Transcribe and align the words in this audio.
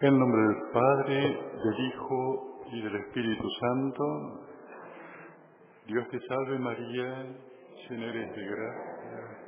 En 0.00 0.16
nombre 0.16 0.40
del 0.40 0.70
Padre, 0.72 1.16
del 1.64 1.86
Hijo 1.88 2.60
y 2.70 2.82
del 2.82 2.96
Espíritu 2.96 3.48
Santo, 3.58 4.46
Dios 5.88 6.08
te 6.10 6.20
salve 6.20 6.56
María, 6.60 7.26
llena 7.88 8.06
eres 8.06 8.36
de 8.36 8.46
gracia. 8.46 9.38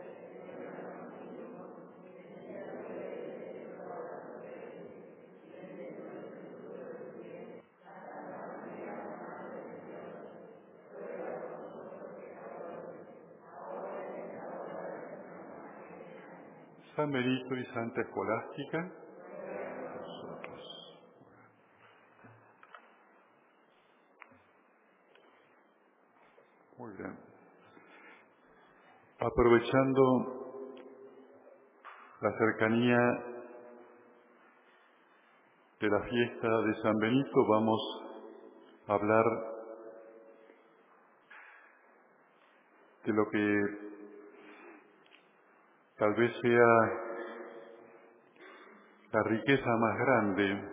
San 16.96 17.12
Benito 17.12 17.54
y 17.54 17.64
Santa 17.66 18.00
Escolástica, 18.00 18.90
nosotros. 20.00 20.98
Muy 26.78 26.92
bien. 26.94 27.16
Aprovechando 29.22 30.02
la 32.22 32.32
cercanía 32.38 32.98
de 35.78 35.88
la 35.90 36.00
fiesta 36.04 36.48
de 36.62 36.82
San 36.82 36.96
Benito, 36.96 37.46
vamos 37.46 37.80
a 38.86 38.94
hablar 38.94 39.24
de 43.04 43.12
lo 43.12 43.28
que 43.28 43.60
tal 45.98 46.14
vez 46.14 46.32
sea 46.40 47.10
la 49.12 49.22
riqueza 49.24 49.70
más 49.80 49.98
grande 49.98 50.68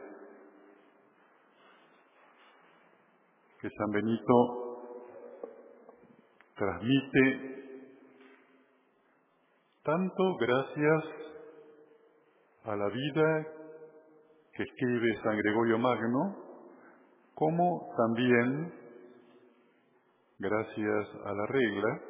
que 3.59 3.69
San 3.71 3.91
Benito 3.91 5.03
transmite 6.55 7.56
tanto 9.87 10.35
gracias 10.35 11.03
a 12.65 12.75
la 12.75 12.89
vida 12.89 13.47
que 14.51 14.63
escribe 14.63 15.21
San 15.23 15.37
Gregorio 15.37 15.77
Magno, 15.79 16.35
como 17.33 17.93
también 17.95 18.73
gracias 20.39 21.07
a 21.23 21.31
la 21.31 21.45
regla 21.45 22.01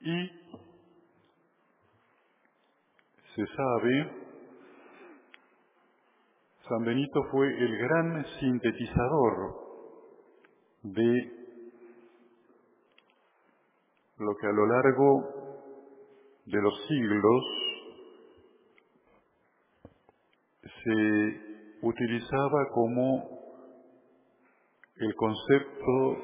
y 0.00 0.28
se 3.34 3.46
sabe, 3.54 4.10
San 6.66 6.84
Benito 6.86 7.22
fue 7.30 7.48
el 7.48 7.76
gran 7.76 8.24
sintetizador 8.40 9.54
de 10.84 11.39
lo 14.20 14.36
que 14.36 14.46
a 14.46 14.52
lo 14.52 14.66
largo 14.66 15.64
de 16.44 16.60
los 16.60 16.74
siglos 16.86 17.44
se 20.84 21.78
utilizaba 21.80 22.68
como 22.74 23.40
el 24.96 25.14
concepto 25.14 26.16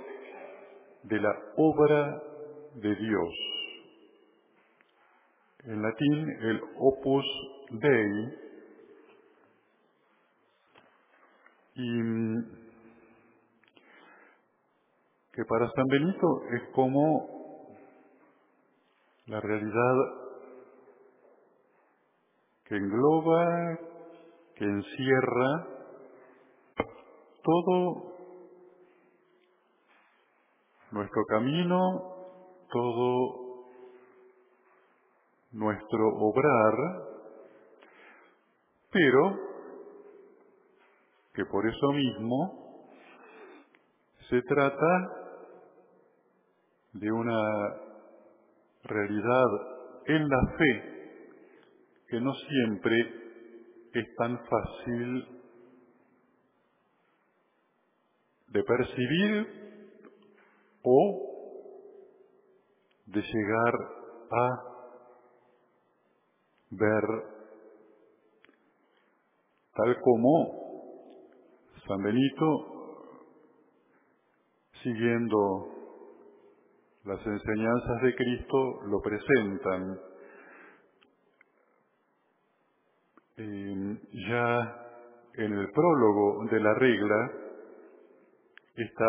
de 1.04 1.20
la 1.20 1.34
obra 1.56 2.22
de 2.74 2.94
Dios. 2.96 3.34
En 5.64 5.82
latín, 5.82 6.30
el 6.42 6.60
opus 6.78 7.24
dei, 7.70 8.46
y 11.76 12.02
que 15.32 15.44
para 15.46 15.70
San 15.70 15.86
Benito 15.86 16.42
es 16.52 16.62
como 16.74 17.35
la 19.26 19.40
realidad 19.40 19.94
que 22.64 22.76
engloba, 22.76 23.78
que 24.54 24.64
encierra 24.64 25.66
todo 27.42 28.12
nuestro 30.92 31.24
camino, 31.26 31.78
todo 32.70 33.46
nuestro 35.52 36.08
obrar, 36.18 36.74
pero 38.90 39.36
que 41.34 41.44
por 41.46 41.66
eso 41.66 41.92
mismo 41.92 42.90
se 44.28 44.40
trata 44.42 45.12
de 46.94 47.12
una 47.12 47.85
realidad 48.86 49.46
en 50.06 50.28
la 50.28 50.56
fe 50.58 50.96
que 52.08 52.20
no 52.20 52.32
siempre 52.34 52.96
es 53.94 54.14
tan 54.16 54.38
fácil 54.38 55.28
de 58.48 58.62
percibir 58.62 59.46
o 60.82 61.26
de 63.06 63.20
llegar 63.20 63.74
a 64.30 64.76
ver 66.70 67.02
tal 69.74 70.00
como 70.00 70.66
San 71.86 72.02
Benito, 72.02 72.46
siguiendo 74.82 75.75
las 77.06 77.24
enseñanzas 77.24 78.02
de 78.02 78.14
Cristo, 78.14 78.80
lo 78.86 79.00
presentan. 79.00 80.00
ya 84.28 84.82
en 85.34 85.52
el 85.52 85.70
prólogo 85.70 86.46
de 86.50 86.58
la 86.58 86.74
regla 86.74 87.30
está 88.74 89.06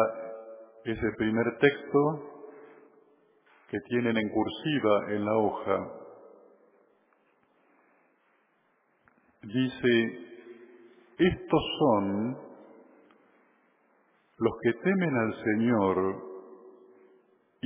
ese 0.84 1.12
primer 1.18 1.58
texto 1.58 2.54
que 3.70 3.80
tienen 3.88 4.18
en 4.18 4.30
cursiva 4.30 5.12
en 5.14 5.26
la 5.26 5.38
hoja. 5.38 5.92
Dice, 9.44 10.20
estos 11.18 11.62
son 11.80 12.38
los 14.38 14.54
que 14.62 14.74
temen 14.74 15.16
al 15.16 15.34
Señor 15.44 16.27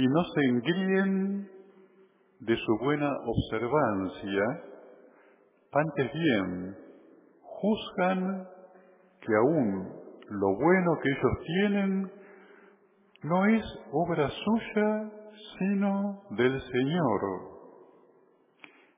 y 0.01 0.07
no 0.07 0.23
se 0.33 0.41
engríen 0.49 1.47
de 2.39 2.57
su 2.57 2.77
buena 2.79 3.07
observancia, 3.23 4.43
antes 5.71 6.11
bien, 6.11 6.75
juzgan 7.43 8.47
que 9.21 9.35
aún 9.35 9.89
lo 10.27 10.55
bueno 10.55 10.97
que 11.03 11.09
ellos 11.09 11.45
tienen 11.45 12.11
no 13.21 13.45
es 13.45 13.63
obra 13.91 14.27
suya, 14.27 15.11
sino 15.59 16.23
del 16.31 16.59
Señor. 16.59 17.21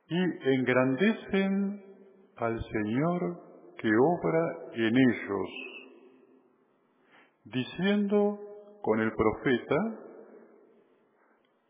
Y 0.07 0.53
engrandecen 0.55 1.83
al 2.37 2.63
Señor 2.63 3.41
que 3.77 3.89
obra 3.89 4.57
en 4.75 4.95
ellos, 4.95 5.49
diciendo 7.43 8.39
con 8.81 9.01
el 9.01 9.11
profeta, 9.11 10.02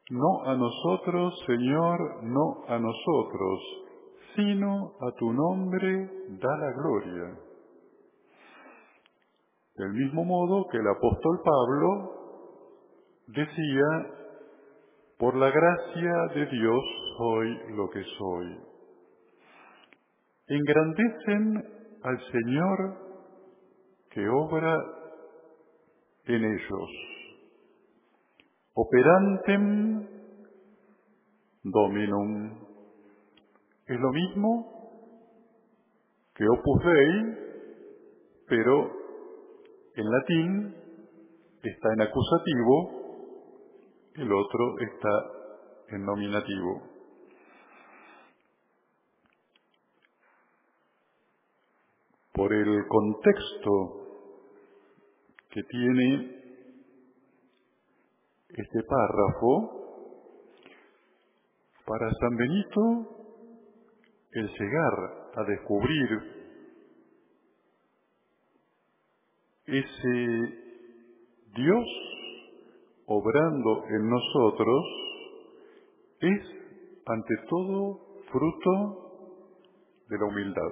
no 0.09 0.43
a 0.45 0.55
nosotros, 0.55 1.33
Señor, 1.47 2.23
no 2.23 2.63
a 2.67 2.77
nosotros, 2.77 3.59
sino 4.35 4.93
a 5.01 5.11
tu 5.17 5.31
nombre 5.31 6.09
da 6.41 6.57
la 6.57 6.71
gloria. 6.73 7.39
Del 9.75 9.93
mismo 9.93 10.23
modo 10.23 10.67
que 10.69 10.77
el 10.77 10.87
apóstol 10.87 11.41
Pablo 11.43 12.11
decía, 13.27 14.23
por 15.17 15.35
la 15.35 15.49
gracia 15.49 16.13
de 16.35 16.45
Dios 16.47 16.83
soy 17.17 17.59
lo 17.75 17.89
que 17.89 18.03
soy. 18.17 18.57
Engrandecen 20.47 21.63
al 22.03 22.19
Señor 22.31 22.97
que 24.11 24.27
obra 24.27 24.77
en 26.25 26.43
ellos. 26.43 27.12
Operantem 28.73 30.07
Dominum. 31.63 32.57
Es 33.87 33.99
lo 33.99 34.11
mismo 34.11 34.73
que 36.35 36.45
Opus 36.47 36.83
Dei, 36.83 37.37
pero 38.47 38.91
en 39.95 40.11
latín 40.11 40.75
está 41.61 41.93
en 41.93 42.01
acusativo, 42.01 43.03
el 44.15 44.33
otro 44.33 44.79
está 44.79 45.95
en 45.95 46.05
nominativo. 46.05 46.93
por 52.33 52.51
el 52.51 52.87
contexto 52.87 53.71
que 55.51 55.63
tiene 55.63 56.42
este 58.53 58.83
párrafo, 58.83 59.83
para 61.85 62.09
San 62.13 62.35
Benito 62.37 62.81
el 64.31 64.47
llegar 64.47 65.31
a 65.35 65.43
descubrir 65.43 66.43
ese 69.65 70.63
Dios 71.55 71.85
obrando 73.05 73.85
en 73.89 74.09
nosotros 74.09 74.85
es 76.19 76.41
ante 77.05 77.35
todo 77.49 77.99
fruto 78.31 79.03
de 80.09 80.17
la 80.17 80.25
humildad. 80.25 80.71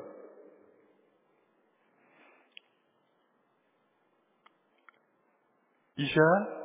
Y 5.98 6.08
ya 6.08 6.61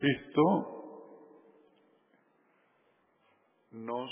esto 0.00 0.78
nos 3.72 4.10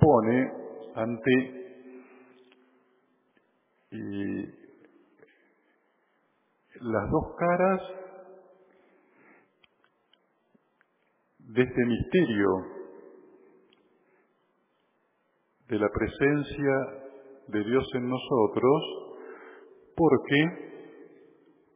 pone 0.00 0.52
ante 0.94 1.56
las 6.80 7.10
dos 7.10 7.34
caras 7.38 7.80
de 11.38 11.62
este 11.62 11.84
misterio 11.86 12.48
de 15.68 15.78
la 15.78 15.88
presencia 15.88 17.06
de 17.48 17.64
Dios 17.64 17.84
en 17.94 18.08
nosotros, 18.08 18.82
porque, 19.96 20.65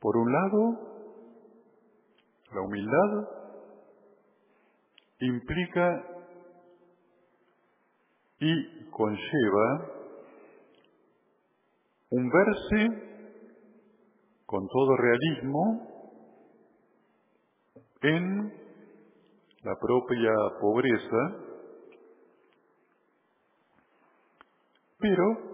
por 0.01 0.17
un 0.17 0.33
lado, 0.33 0.91
la 2.53 2.61
humildad 2.63 3.29
implica 5.21 6.05
y 8.39 8.91
conlleva 8.91 9.91
un 12.11 12.31
verse 12.31 13.11
con 14.47 14.67
todo 14.67 14.97
realismo 14.97 15.87
en 18.03 18.53
la 19.63 19.77
propia 19.79 20.33
pobreza, 20.61 21.37
pero 24.99 25.50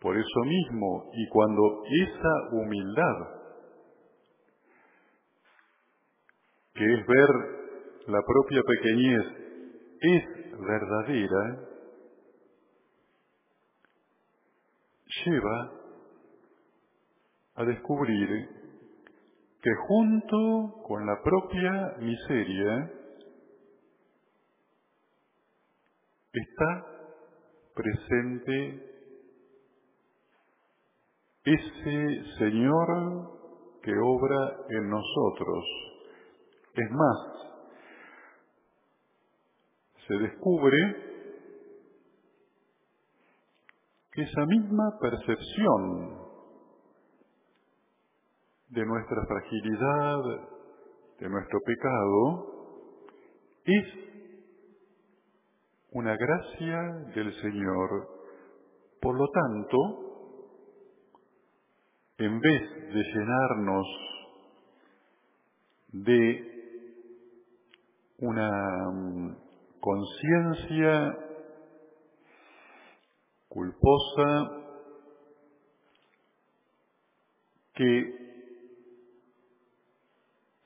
por 0.00 0.16
eso 0.16 0.40
mismo 0.44 1.10
y 1.12 1.28
cuando 1.28 1.82
esa 2.02 2.56
humildad, 2.56 3.16
que 6.74 6.84
es 6.84 7.06
ver 7.06 7.28
la 8.06 8.22
propia 8.22 8.62
pequeñez, 8.62 9.24
es 10.00 10.24
verdadera, 10.60 11.68
lleva 15.24 15.72
a 17.56 17.64
descubrir 17.64 18.48
que 19.60 19.70
junto 19.88 20.82
con 20.86 21.04
la 21.04 21.20
propia 21.22 21.96
miseria 21.98 22.92
está 26.32 26.86
presente 27.74 28.87
ese 31.44 32.24
Señor 32.38 33.38
que 33.82 33.92
obra 33.92 34.56
en 34.70 34.90
nosotros. 34.90 35.64
Es 36.74 36.90
más, 36.90 37.38
se 40.06 40.14
descubre 40.14 40.78
que 44.12 44.22
esa 44.22 44.46
misma 44.46 44.98
percepción 45.00 46.18
de 48.68 48.84
nuestra 48.84 49.24
fragilidad, 49.26 50.18
de 51.20 51.28
nuestro 51.28 51.60
pecado, 51.64 52.58
es 53.64 54.08
una 55.92 56.16
gracia 56.16 56.80
del 57.14 57.32
Señor. 57.40 58.08
Por 59.00 59.16
lo 59.16 59.26
tanto, 59.28 60.07
en 62.18 62.40
vez 62.40 62.62
de 62.92 63.02
llenarnos 63.14 63.86
de 65.92 66.58
una 68.18 68.90
mm, 68.90 69.36
conciencia 69.78 71.16
culposa 73.48 74.50
que 77.74 78.18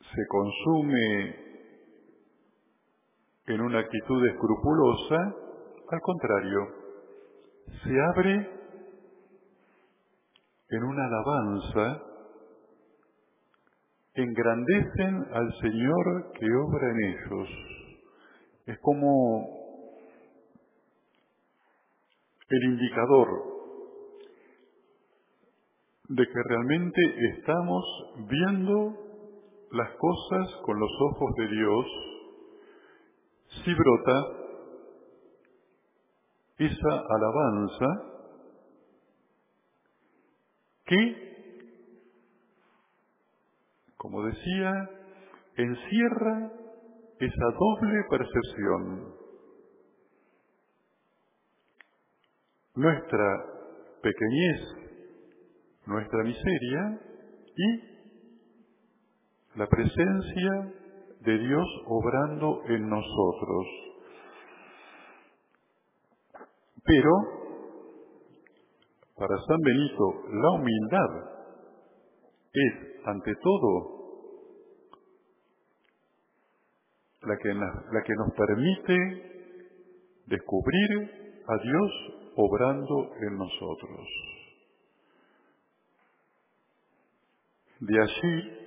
se 0.00 0.26
consume 0.28 1.36
en 3.46 3.60
una 3.60 3.80
actitud 3.80 4.26
escrupulosa, 4.26 5.16
al 5.90 6.00
contrario, 6.00 6.68
se 7.84 8.00
abre 8.14 8.61
en 10.72 10.84
una 10.84 11.04
alabanza, 11.04 12.02
engrandecen 14.14 15.26
al 15.32 15.52
Señor 15.60 16.32
que 16.32 16.46
obra 16.46 16.90
en 16.90 17.00
ellos. 17.04 17.48
Es 18.66 18.78
como 18.80 19.46
el 22.48 22.64
indicador 22.64 23.28
de 26.08 26.26
que 26.26 26.42
realmente 26.48 27.00
estamos 27.36 27.84
viendo 28.28 28.94
las 29.72 29.90
cosas 29.96 30.56
con 30.64 30.78
los 30.78 30.90
ojos 31.10 31.34
de 31.36 31.48
Dios, 31.48 31.86
si 33.64 33.74
brota 33.74 34.26
esa 36.58 37.02
alabanza 37.10 38.11
que, 40.92 41.32
como 43.96 44.24
decía, 44.24 44.72
encierra 45.56 46.50
esa 47.18 47.44
doble 47.58 48.04
percepción. 48.10 49.14
Nuestra 52.74 53.44
pequeñez, 54.02 54.60
nuestra 55.86 56.22
miseria 56.24 57.00
y 57.56 57.92
la 59.54 59.66
presencia 59.66 60.72
de 61.20 61.38
Dios 61.38 61.66
obrando 61.86 62.62
en 62.68 62.88
nosotros. 62.88 63.66
Pero, 66.84 67.41
para 69.16 69.36
San 69.46 69.60
Benito, 69.60 70.04
la 70.30 70.50
humildad 70.50 71.32
es, 72.52 73.06
ante 73.06 73.34
todo, 73.36 74.02
la 77.22 77.36
que, 77.36 78.14
nos 78.14 78.34
permite 78.34 78.96
descubrir 80.26 81.42
a 81.46 81.56
Dios 81.62 81.92
obrando 82.36 83.10
en 83.20 83.36
nosotros. 83.36 84.08
De 87.80 88.00
allí 88.00 88.62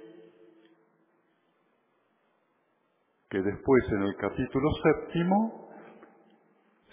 que 3.29 3.41
después 3.41 3.83
en 3.91 4.03
el 4.03 4.15
capítulo 4.17 4.69
séptimo, 4.83 5.69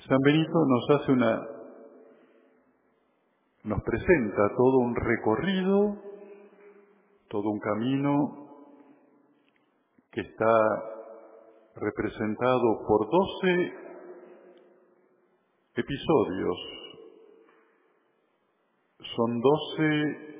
San 0.09 0.19
Benito 0.25 0.67
nos 0.67 1.01
hace 1.01 1.13
una, 1.13 1.52
nos 3.65 3.83
presenta 3.83 4.49
todo 4.57 4.79
un 4.79 4.95
recorrido, 4.95 5.97
todo 7.29 7.51
un 7.51 7.61
camino 7.61 8.49
que 10.11 10.21
está 10.21 10.55
representado 11.77 12.85
por 12.87 13.09
doce 13.11 13.73
episodios. 15.77 16.59
Son 19.17 19.41
doce 19.41 20.33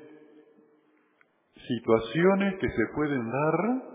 situaciones 1.67 2.59
que 2.59 2.67
se 2.67 2.93
pueden 2.95 3.31
dar 3.31 3.93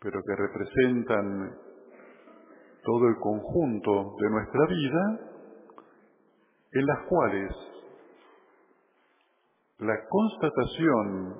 pero 0.00 0.22
que 0.22 0.36
representan 0.36 1.54
todo 2.84 3.08
el 3.08 3.16
conjunto 3.16 4.14
de 4.20 4.30
nuestra 4.30 4.66
vida, 4.66 5.27
en 6.72 6.86
las 6.86 7.06
cuales 7.08 7.52
la 9.78 9.94
constatación 10.08 11.36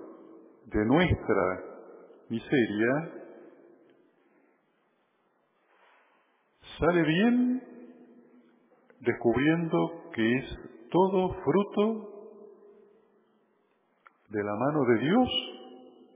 de 0.67 0.85
nuestra 0.85 1.65
miseria 2.29 3.13
sale 6.79 7.03
bien 7.03 7.63
descubriendo 9.01 10.11
que 10.15 10.39
es 10.39 10.59
todo 10.91 11.35
fruto 11.43 12.19
de 14.29 14.45
la 14.45 14.55
mano 14.55 14.85
de 14.85 14.99
Dios 14.99 15.29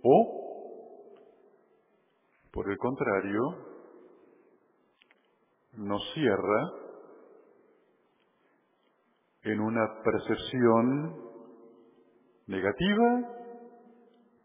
o, 0.03 0.43
por 2.53 2.71
el 2.71 2.79
contrario, 2.79 3.41
nos 5.75 6.03
cierra 6.15 6.82
en 9.45 9.61
una 9.61 10.03
percepción 10.03 11.17
negativa, 12.47 13.29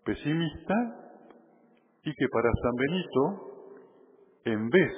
pesimista, 0.04 0.74
y 2.04 2.14
que 2.14 2.28
para 2.30 2.50
San 2.62 2.76
Benito, 2.76 3.24
en 4.46 4.70
vez 4.70 4.92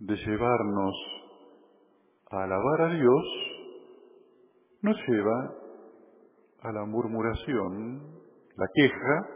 de 0.00 0.16
llevarnos 0.16 0.94
a 2.30 2.42
alabar 2.42 2.80
a 2.82 2.94
Dios, 2.94 3.24
nos 4.82 4.96
lleva 5.08 5.54
a 6.62 6.72
la 6.72 6.84
murmuración, 6.84 8.20
la 8.56 8.66
queja, 8.74 9.28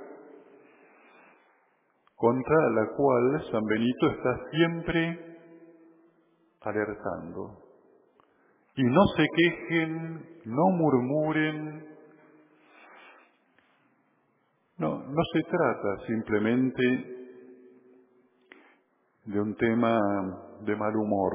contra 2.17 2.71
la 2.71 2.87
cual 2.97 3.43
San 3.53 3.65
Benito 3.65 4.11
está 4.11 4.51
siempre 4.51 5.39
alertando. 6.63 7.63
Y 8.79 8.85
no 8.85 9.05
se 9.17 9.27
quejen, 9.35 10.41
no 10.45 10.71
murmuren. 10.71 11.85
No, 14.77 14.99
no 14.99 15.23
se 15.33 15.43
trata 15.43 16.07
simplemente 16.07 16.83
de 19.25 19.41
un 19.41 19.57
tema 19.57 19.99
de 20.61 20.77
mal 20.77 20.95
humor. 20.95 21.33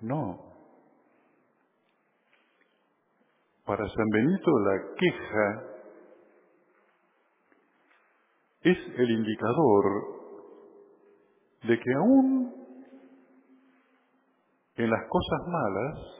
No. 0.00 0.46
Para 3.66 3.86
San 3.86 4.08
Benito 4.08 4.50
la 4.60 4.94
queja 4.96 5.62
es 8.62 8.78
el 8.96 9.10
indicador 9.10 9.84
de 11.64 11.78
que 11.78 11.92
aún 11.98 12.54
en 14.76 14.88
las 14.90 15.02
cosas 15.06 15.48
malas 15.48 16.15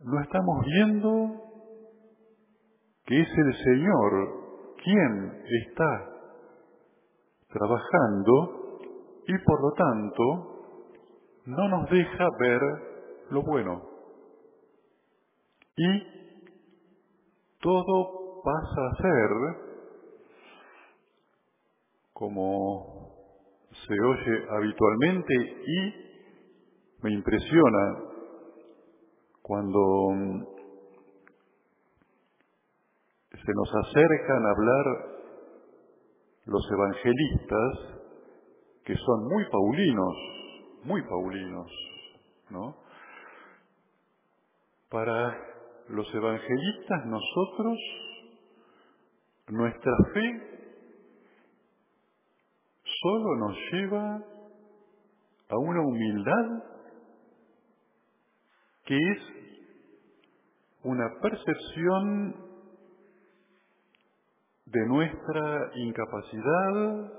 no 0.00 0.20
estamos 0.20 0.64
viendo 0.64 1.42
que 3.04 3.20
es 3.20 3.28
el 3.28 3.54
Señor 3.64 4.74
quien 4.82 5.42
está 5.68 6.10
trabajando 7.48 8.78
y 9.26 9.38
por 9.44 9.60
lo 9.62 9.72
tanto 9.72 10.22
no 11.46 11.68
nos 11.68 11.90
deja 11.90 12.24
ver 12.40 12.60
lo 13.30 13.42
bueno. 13.42 13.82
Y 15.76 16.02
todo 17.60 18.42
pasa 18.42 18.80
a 18.86 18.96
ser 19.02 19.30
como 22.12 23.12
se 23.86 23.94
oye 24.00 24.46
habitualmente 24.50 25.34
y 25.66 25.94
me 27.02 27.12
impresiona 27.12 28.15
cuando 29.46 29.80
se 33.30 33.52
nos 33.54 33.74
acercan 33.86 34.44
a 34.44 34.50
hablar 34.50 34.84
los 36.46 36.68
evangelistas 36.72 38.02
que 38.84 38.96
son 38.96 39.28
muy 39.28 39.44
paulinos, 39.48 40.14
muy 40.82 41.00
paulinos, 41.02 41.70
¿no? 42.50 42.76
Para 44.90 45.38
los 45.90 46.12
evangelistas 46.12 47.06
nosotros, 47.06 47.78
nuestra 49.46 49.92
fe 50.12 50.80
solo 52.82 53.36
nos 53.36 53.56
lleva 53.70 54.16
a 55.50 55.56
una 55.56 55.80
humildad 55.82 56.64
que 58.86 58.96
es 58.96 59.35
una 60.86 61.10
percepción 61.20 62.36
de 64.66 64.86
nuestra 64.86 65.70
incapacidad, 65.74 67.12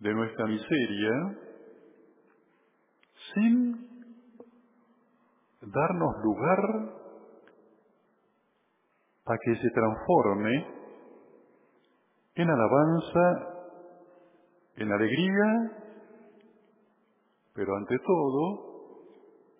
de 0.00 0.14
nuestra 0.14 0.46
miseria, 0.46 1.38
sin 3.34 3.88
darnos 5.60 6.14
lugar 6.24 6.58
a 9.26 9.38
que 9.44 9.56
se 9.62 9.70
transforme 9.70 10.66
en 12.34 12.50
alabanza, 12.50 13.46
en 14.74 14.92
alegría, 14.92 15.70
pero 17.54 17.76
ante 17.76 17.96
todo 18.00 18.75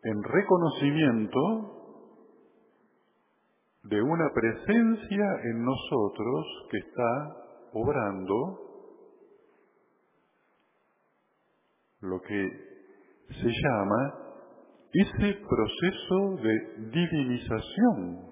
en 0.05 0.23
reconocimiento 0.23 1.76
de 3.85 4.03
una 4.03 4.29
presencia 4.35 5.25
en 5.45 5.65
nosotros 5.65 6.47
que 6.71 6.79
está 6.79 7.37
obrando 7.73 8.67
lo 12.00 12.21
que 12.21 12.50
se 13.29 13.49
llama 13.49 14.15
ese 14.93 15.41
proceso 15.49 16.43
de 16.43 16.91
divinización 16.91 18.26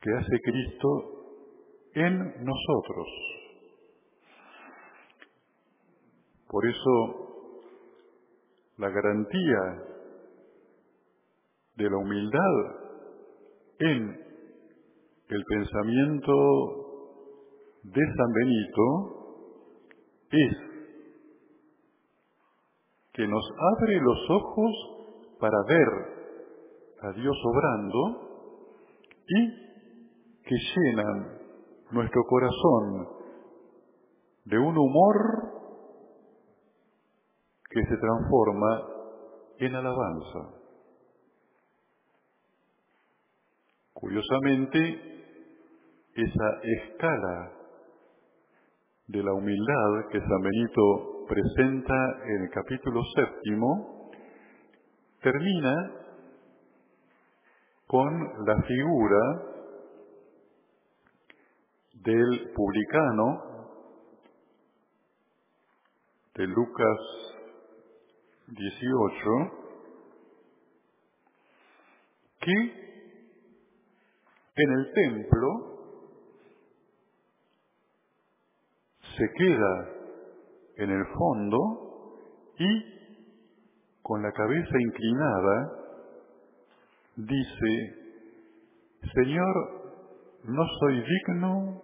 que 0.00 0.10
hace 0.18 0.40
Cristo 0.42 0.88
en 1.94 2.18
nosotros. 2.44 3.06
Por 6.48 6.66
eso, 6.66 7.21
la 8.78 8.88
garantía 8.88 9.82
de 11.76 11.90
la 11.90 11.96
humildad 11.96 12.82
en 13.78 14.22
el 15.28 15.44
pensamiento 15.44 16.32
de 17.82 18.00
San 18.16 18.32
Benito 18.32 18.84
es 20.30 20.56
que 23.12 23.26
nos 23.26 23.44
abre 23.76 24.00
los 24.00 24.30
ojos 24.30 24.72
para 25.40 25.56
ver 25.68 25.88
a 27.02 27.12
Dios 27.12 27.36
obrando 27.44 28.22
y 29.26 29.62
que 30.44 30.56
llenan 30.56 31.38
nuestro 31.90 32.22
corazón 32.24 33.08
de 34.44 34.58
un 34.58 34.76
humor 34.76 35.61
que 37.72 37.84
se 37.86 37.96
transforma 37.96 38.82
en 39.58 39.74
alabanza. 39.74 40.62
Curiosamente, 43.94 45.12
esa 46.14 46.60
escala 46.62 47.52
de 49.06 49.22
la 49.22 49.32
humildad 49.32 50.08
que 50.10 50.20
San 50.20 50.42
Benito 50.42 51.26
presenta 51.28 51.94
en 52.26 52.42
el 52.42 52.50
capítulo 52.50 53.00
séptimo, 53.14 54.10
termina 55.22 55.92
con 57.86 58.44
la 58.46 58.62
figura 58.62 59.42
del 61.94 62.52
publicano 62.54 63.52
de 66.34 66.46
Lucas 66.46 67.21
18, 68.54 69.18
que 72.40 72.52
en 74.56 74.72
el 74.72 74.92
templo 74.92 75.48
se 79.16 79.24
queda 79.36 79.88
en 80.76 80.90
el 80.90 81.04
fondo 81.06 81.58
y 82.58 82.92
con 84.02 84.22
la 84.22 84.32
cabeza 84.32 84.80
inclinada 84.80 85.72
dice, 87.16 87.94
Señor, 89.14 89.82
no 90.44 90.62
soy 90.80 91.02
digno 91.02 91.82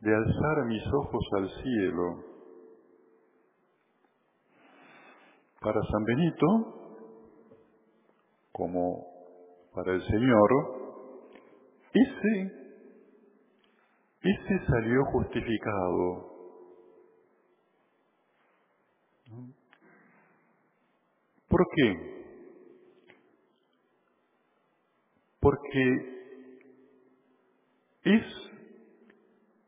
de 0.00 0.14
alzar 0.14 0.66
mis 0.66 0.82
ojos 0.86 1.24
al 1.36 1.48
cielo. 1.62 2.37
Para 5.60 5.80
San 5.90 6.04
Benito, 6.04 6.46
como 8.52 9.06
para 9.74 9.92
el 9.92 10.02
Señor, 10.06 10.50
ese, 11.92 12.52
ese 14.22 14.66
salió 14.66 15.04
justificado. 15.06 16.38
¿Por 21.48 21.66
qué? 21.74 22.08
Porque 25.40 26.18
es 28.04 28.24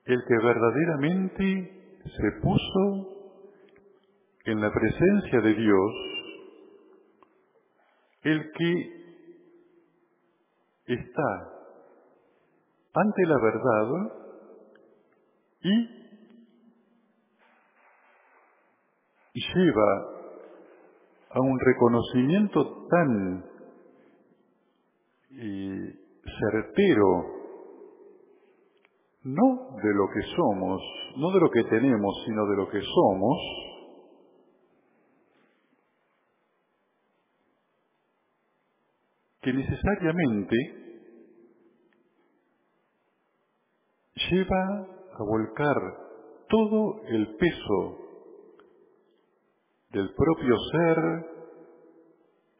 el 0.04 0.24
que 0.26 0.34
verdaderamente 0.44 2.02
se 2.04 2.40
puso 2.42 3.09
en 4.50 4.60
la 4.60 4.70
presencia 4.72 5.40
de 5.40 5.54
Dios, 5.54 5.92
el 8.22 8.52
que 8.52 9.00
está 10.86 11.50
ante 12.92 13.26
la 13.26 13.36
verdad 13.40 14.12
y 15.62 16.00
lleva 19.54 20.20
a 21.30 21.40
un 21.40 21.58
reconocimiento 21.60 22.86
tan 22.88 23.44
eh, 25.30 25.94
certero, 26.24 27.24
no 29.22 29.76
de 29.80 29.94
lo 29.94 30.08
que 30.12 30.22
somos, 30.34 30.82
no 31.18 31.30
de 31.30 31.40
lo 31.40 31.50
que 31.50 31.64
tenemos, 31.64 32.24
sino 32.26 32.46
de 32.46 32.56
lo 32.56 32.68
que 32.68 32.80
somos, 32.80 33.69
que 39.40 39.52
necesariamente 39.52 40.56
lleva 44.30 44.86
a 45.12 45.22
volcar 45.24 45.76
todo 46.48 47.02
el 47.08 47.36
peso 47.36 47.98
del 49.92 50.10
propio 50.14 50.56
ser, 50.72 50.96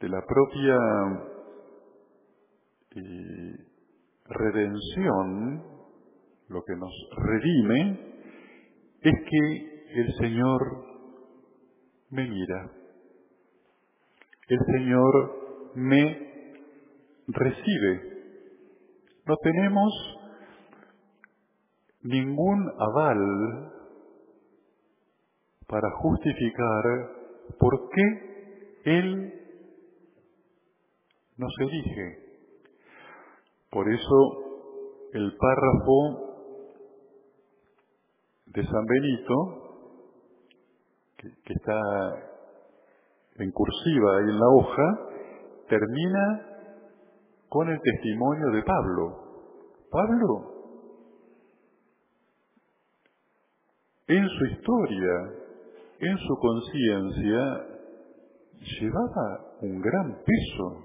de 0.01 0.09
la 0.09 0.23
propia 0.27 0.77
eh, 2.97 3.55
redención, 4.27 5.63
lo 6.49 6.65
que 6.65 6.75
nos 6.77 6.93
redime, 7.17 8.11
es 9.03 9.15
que 9.29 10.01
el 10.01 10.15
Señor 10.19 10.85
me 12.11 12.27
mira, 12.29 12.71
el 14.49 14.59
Señor 14.75 15.73
me 15.75 16.30
recibe. 17.33 18.21
No 19.27 19.37
tenemos 19.43 19.93
ningún 22.03 22.71
aval 22.79 23.73
para 25.67 25.91
justificar 26.03 26.83
por 27.59 27.91
qué 27.91 28.81
Él 28.85 29.35
nos 31.37 31.53
elige. 31.61 32.19
Por 33.71 33.89
eso 33.89 34.51
el 35.13 35.37
párrafo 35.37 36.31
de 38.47 38.65
San 38.65 38.85
Benito, 38.87 39.35
que, 41.17 41.53
está 41.53 41.81
en 43.37 43.51
cursiva 43.53 44.17
ahí 44.17 44.25
en 44.25 44.41
la 44.41 44.49
hoja, 44.49 44.99
termina 45.69 46.50
con 47.51 47.69
el 47.69 47.81
testimonio 47.81 48.47
de 48.53 48.63
Pablo. 48.63 49.19
Pablo, 49.91 50.61
en 54.07 54.29
su 54.29 54.45
historia, 54.47 55.33
en 55.99 56.17
su 56.17 56.37
conciencia, 56.37 57.67
llevaba 58.81 59.57
un 59.63 59.81
gran 59.81 60.17
peso. 60.25 60.85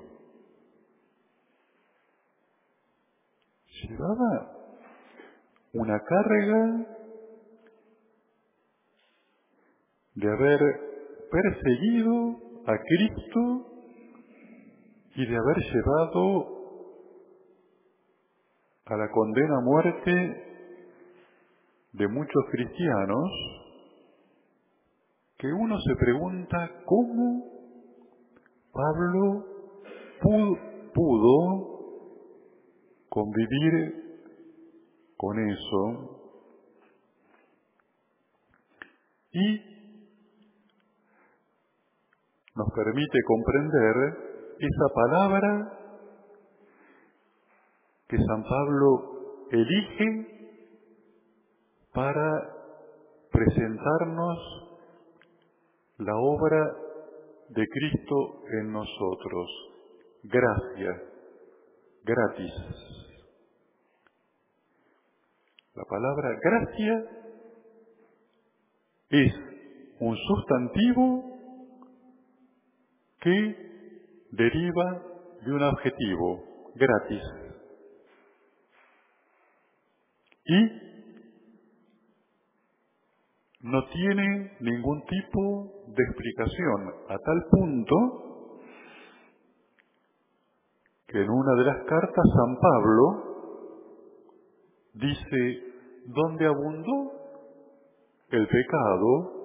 Llevaba 3.84 4.51
una 5.73 5.99
carga 5.99 6.86
de 10.15 10.32
haber 10.32 10.60
perseguido 11.30 12.39
a 12.65 12.75
Cristo 12.80 13.75
y 15.15 15.25
de 15.28 15.38
haber 15.38 15.58
llevado 15.58 16.55
a 18.86 18.95
la 18.95 19.10
condena 19.10 19.58
a 19.58 19.62
muerte 19.62 20.12
de 21.93 22.08
muchos 22.08 22.43
cristianos, 22.52 23.32
que 25.38 25.48
uno 25.48 25.76
se 25.80 25.95
pregunta 25.95 26.71
cómo 26.86 27.56
Pablo 28.71 29.45
pudo, 30.93 31.76
convivir 33.10 34.21
con 35.17 35.39
eso. 35.50 36.21
Y 39.32 39.76
nos 42.56 42.67
permite 42.74 43.19
comprender 43.26 43.95
esa 44.60 44.93
palabra 44.93 45.85
que 48.08 48.18
San 48.18 48.44
Pablo 48.44 49.48
elige 49.52 50.28
para 51.94 52.56
presentarnos 53.32 54.38
la 55.98 56.15
obra 56.15 56.76
de 57.50 57.68
Cristo 57.68 58.41
en 58.60 58.72
nosotros. 58.72 59.50
Gracia, 60.24 61.02
gratis. 62.04 62.54
La 65.74 65.84
palabra 65.86 66.30
gracia 66.41 67.06
es 69.10 69.34
un 70.00 70.15
sustantivo 70.18 71.38
que 73.22 73.56
deriva 74.32 75.04
de 75.46 75.52
un 75.52 75.63
adjetivo, 75.63 76.72
gratis 76.76 77.44
y 80.45 80.86
no 83.62 83.84
tiene 83.88 84.51
ningún 84.60 85.03
tipo 85.05 85.71
de 85.88 86.03
explicación, 86.03 86.93
a 87.10 87.17
tal 87.17 87.45
punto 87.49 87.95
que 91.08 91.21
en 91.21 91.29
una 91.29 91.55
de 91.55 91.63
las 91.65 91.77
cartas 91.86 92.25
San 92.36 92.58
Pablo 92.58 93.36
dice, 94.93 95.63
donde 96.05 96.45
abundó 96.45 97.12
el 98.29 98.47
pecado, 98.47 99.36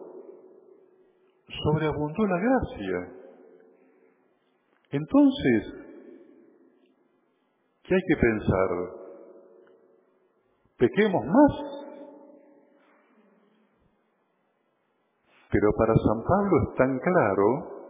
sobreabundó 1.64 2.26
la 2.26 2.38
gracia. 2.38 3.12
Entonces, 4.90 5.74
¿qué 7.84 7.94
hay 7.94 8.02
que 8.06 8.16
pensar? 8.16 8.99
Pequemos 10.80 11.24
más. 11.26 11.52
Pero 15.52 15.72
para 15.76 15.94
San 15.94 16.22
Pablo 16.24 16.62
es 16.62 16.74
tan 16.76 16.98
claro 16.98 17.80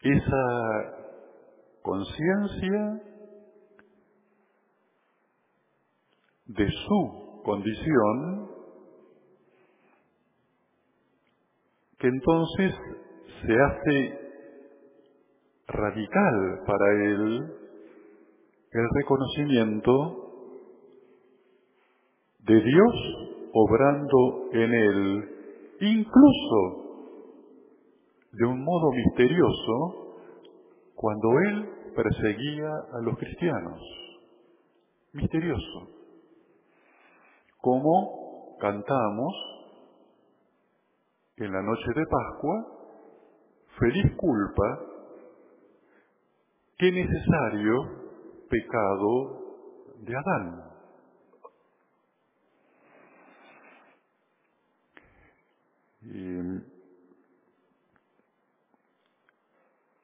esa 0.00 0.44
conciencia 1.82 3.02
de 6.46 6.68
su 6.70 7.42
condición 7.44 8.48
que 11.98 12.08
entonces 12.08 12.74
se 13.42 13.52
hace 13.52 14.20
radical 15.66 16.60
para 16.66 16.92
él 16.92 17.56
el 18.72 18.88
reconocimiento 18.94 20.23
de 22.46 22.60
Dios 22.60 22.94
obrando 23.52 24.48
en 24.52 24.74
él, 24.74 25.28
incluso 25.80 26.84
de 28.32 28.44
un 28.46 28.62
modo 28.64 28.90
misterioso, 28.92 30.18
cuando 30.94 31.28
él 31.48 31.68
perseguía 31.94 32.68
a 32.92 33.00
los 33.02 33.16
cristianos. 33.18 33.80
Misterioso. 35.12 35.88
como 37.60 38.56
cantamos 38.60 39.32
en 41.36 41.52
la 41.52 41.62
noche 41.62 41.86
de 41.94 42.04
Pascua, 42.06 42.66
feliz 43.78 44.16
culpa, 44.16 44.80
qué 46.76 46.92
necesario 46.92 47.74
pecado 48.50 49.38
de 50.00 50.14
Adán. 50.14 50.73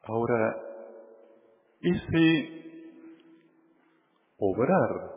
Ahora, 0.03 0.57
ese 1.81 2.61
obrar 4.39 5.11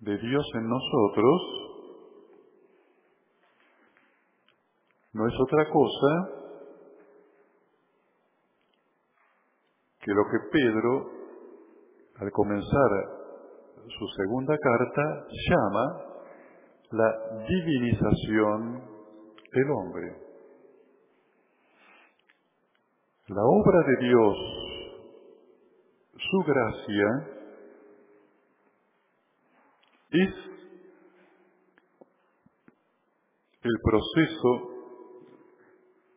de 0.00 0.18
Dios 0.18 0.44
en 0.54 0.68
nosotros 0.68 1.42
no 5.12 5.26
es 5.28 5.34
otra 5.40 5.68
cosa 5.70 6.42
que 10.00 10.12
lo 10.12 10.24
que 10.24 10.38
Pedro, 10.50 11.10
al 12.16 12.30
comenzar 12.32 12.90
su 13.98 14.06
segunda 14.16 14.56
carta, 14.58 15.26
llama 15.48 16.12
la 16.90 17.44
divinización 17.48 18.91
del 19.52 19.70
hombre. 19.70 20.16
La 23.28 23.42
obra 23.42 23.82
de 23.86 24.06
Dios, 24.06 24.36
su 26.16 26.38
gracia, 26.44 27.32
es 30.10 30.34
el 33.62 33.78
proceso 33.82 34.72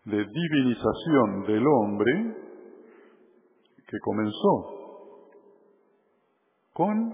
de 0.05 0.25
divinización 0.25 1.43
del 1.47 1.65
hombre 1.67 2.35
que 3.87 3.99
comenzó 4.01 4.75
con 6.73 7.09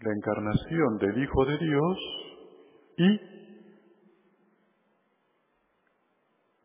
la 0.00 0.12
encarnación 0.12 0.98
del 0.98 1.22
Hijo 1.22 1.44
de 1.44 1.58
Dios 1.58 1.98
y 2.96 3.35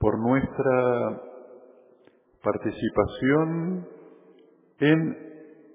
por 0.01 0.17
nuestra 0.17 1.21
participación 2.41 3.87
en 4.79 4.97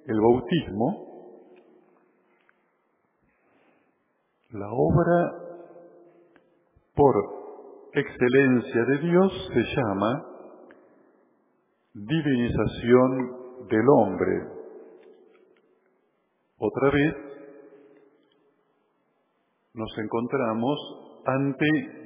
el 0.05 0.21
bautismo, 0.21 1.07
la 4.51 4.69
obra 4.69 5.33
por 6.97 7.15
excelencia 7.93 8.85
de 8.85 8.99
Dios 8.99 9.51
se 9.55 9.63
llama 9.63 10.27
divinización 11.95 13.69
del 13.69 13.89
hombre. 13.89 14.43
Otra 16.59 16.91
vez 16.91 17.15
nos 19.75 19.99
encontramos 19.99 21.23
ante 21.27 22.06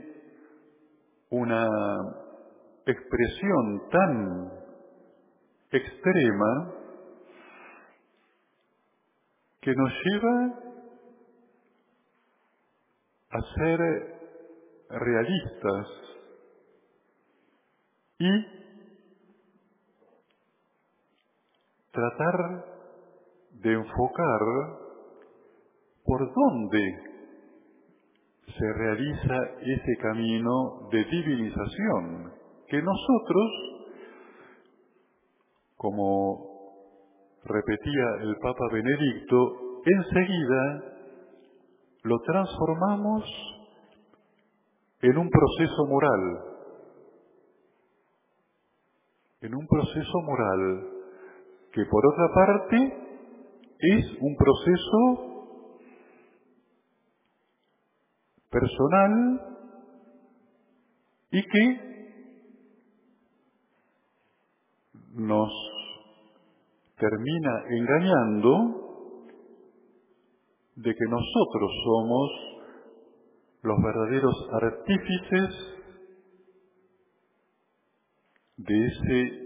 una 1.31 1.67
expresión 2.87 3.89
tan 3.91 4.53
extrema 5.71 6.75
que 9.61 9.75
nos 9.75 9.93
lleva 10.05 10.61
a 13.31 13.41
ser 13.55 13.81
realistas 14.89 15.87
y 18.19 18.61
tratar 21.93 22.65
de 23.53 23.73
enfocar 23.73 24.41
por 26.05 26.35
dónde 26.35 27.20
se 28.61 28.73
realiza 28.75 29.35
ese 29.63 29.97
camino 30.03 30.89
de 30.93 31.03
divinización 31.05 32.31
que 32.69 32.83
nosotros, 32.83 33.51
como 35.77 36.51
repetía 37.45 38.05
el 38.21 38.37
Papa 38.37 38.67
Benedicto, 38.71 39.81
enseguida 39.83 40.85
lo 42.03 42.19
transformamos 42.21 43.25
en 45.01 45.17
un 45.17 45.31
proceso 45.31 45.87
moral, 45.89 46.39
en 49.41 49.55
un 49.55 49.67
proceso 49.67 50.21
moral 50.23 50.87
que 51.73 51.85
por 51.87 52.03
otra 52.13 52.35
parte 52.35 52.77
es 53.79 54.05
un 54.21 54.37
proceso 54.37 55.30
personal 58.51 59.41
y 61.31 61.43
que 61.43 61.91
nos 65.15 65.51
termina 66.99 67.65
engañando 67.71 68.81
de 70.77 70.95
que 70.95 71.05
nosotros 71.09 71.71
somos 71.85 72.31
los 73.63 73.83
verdaderos 73.83 74.49
artífices 74.63 75.71
de 78.57 78.87
ese 78.87 79.41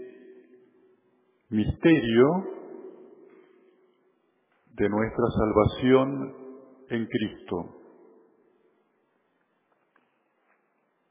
misterio 1.49 2.25
de 4.73 4.89
nuestra 4.89 5.25
salvación 5.37 6.35
en 6.89 7.05
Cristo. 7.05 7.74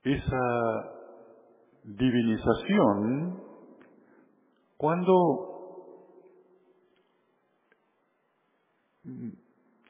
Esa 0.04 0.90
divinización, 1.84 3.42
cuando 4.76 5.54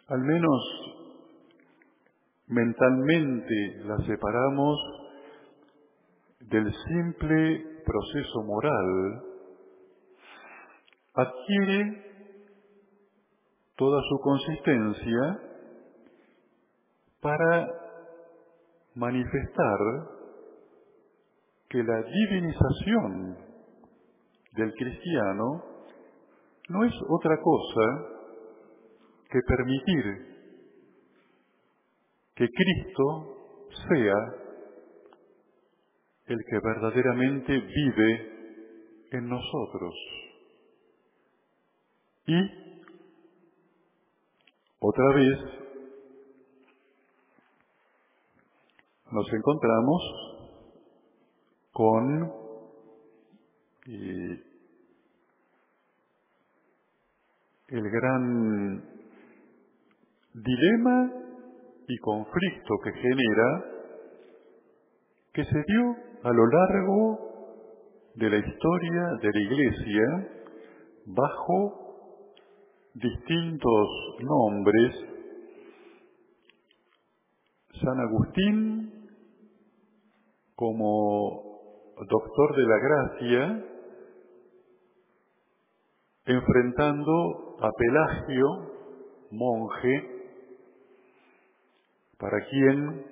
al 0.09 0.21
menos 0.21 0.63
mentalmente 2.47 3.83
la 3.87 3.97
separamos 4.07 4.79
del 6.41 6.73
simple 6.73 7.83
proceso 7.85 8.43
moral, 8.45 9.23
adquiere 11.15 12.05
toda 13.77 14.01
su 14.09 14.21
consistencia 14.21 15.41
para 17.21 17.84
manifestar 18.95 19.79
que 21.69 21.83
la 21.83 22.03
divinización 22.03 23.37
del 24.53 24.73
cristiano 24.75 25.65
no 26.69 26.85
es 26.85 26.93
otra 27.09 27.37
cosa 27.41 28.15
que 29.31 29.41
permitir 29.47 30.35
que 32.37 32.49
Cristo 32.49 33.65
sea 33.89 34.15
el 36.27 36.39
que 36.49 36.59
verdaderamente 36.63 37.53
vive 37.53 38.35
en 39.13 39.29
nosotros. 39.29 39.95
Y 42.27 42.35
otra 44.81 45.15
vez 45.15 45.64
nos 49.15 49.33
encontramos 49.33 50.03
con 51.71 52.33
el 57.69 57.91
gran 57.91 58.83
dilema 60.35 61.13
y 61.87 61.97
conflicto 61.99 62.75
que 62.83 62.93
genera, 62.93 63.65
que 65.33 65.45
se 65.45 65.63
dio 65.65 65.97
a 66.25 66.33
lo 66.33 66.47
largo 66.47 67.19
de 68.17 68.31
la 68.31 68.39
historia 68.39 69.03
de 69.23 69.31
la 69.33 69.41
Iglesia 69.41 70.29
bajo 71.07 71.85
distintos 72.95 73.89
nombres. 74.23 74.95
San 77.81 78.01
Agustín 78.01 79.04
como 80.55 81.61
doctor 82.09 82.57
de 82.57 82.63
la 82.63 82.79
gracia, 82.79 83.65
enfrentando 86.27 87.57
a 87.61 87.71
Pelagio, 87.71 88.47
monje, 89.31 90.15
para 92.19 92.39
quien 92.49 93.07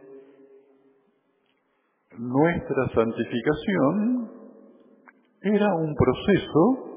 nuestra 2.19 2.89
santificación 2.95 4.31
era 5.43 5.75
un 5.75 5.95
proceso 5.95 6.93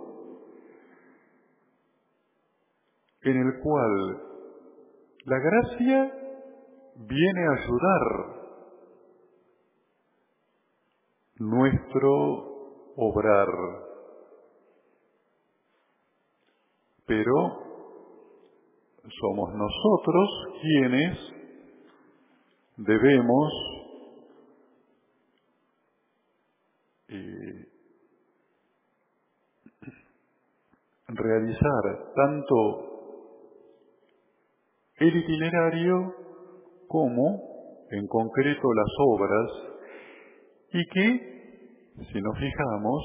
en 3.24 3.38
el 3.38 3.60
cual 3.62 4.22
la 5.26 5.40
gracia 5.40 6.14
viene 6.98 7.48
a 7.48 7.64
ayudar 7.64 8.35
nuestro 11.40 12.94
obrar. 12.96 13.48
Pero 17.06 17.34
somos 19.22 19.54
nosotros 19.54 20.30
quienes 20.62 21.18
debemos 22.78 23.54
eh, 27.10 27.68
realizar 31.08 32.14
tanto 32.16 32.96
el 34.98 35.16
itinerario 35.16 36.14
como 36.88 37.88
en 37.92 38.08
concreto 38.08 38.74
las 38.74 38.90
obras 39.00 39.75
y 40.76 40.86
que, 40.88 41.96
si 42.12 42.22
nos 42.22 42.38
fijamos, 42.38 43.04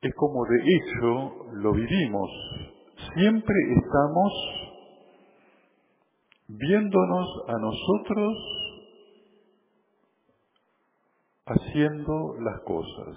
es 0.00 0.14
como 0.14 0.44
de 0.46 0.58
hecho 0.58 1.46
lo 1.54 1.72
vivimos. 1.72 2.30
Siempre 3.14 3.56
estamos 3.76 4.32
viéndonos 6.46 7.28
a 7.48 7.52
nosotros 7.58 8.32
haciendo 11.46 12.36
las 12.40 12.60
cosas. 12.60 13.16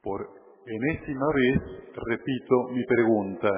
Por 0.00 0.26
enésima 0.66 1.26
vez 1.34 1.60
repito 1.94 2.68
mi 2.70 2.82
pregunta, 2.86 3.50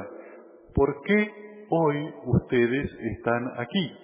¿por 0.75 1.01
qué 1.03 1.67
hoy 1.71 2.13
ustedes 2.27 2.91
están 3.17 3.53
aquí? 3.57 4.04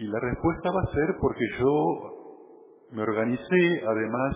Y 0.00 0.06
la 0.06 0.18
respuesta 0.18 0.70
va 0.70 0.80
a 0.80 0.94
ser 0.94 1.14
porque 1.20 1.44
yo 1.58 2.86
me 2.92 3.02
organicé, 3.02 3.82
además, 3.86 4.34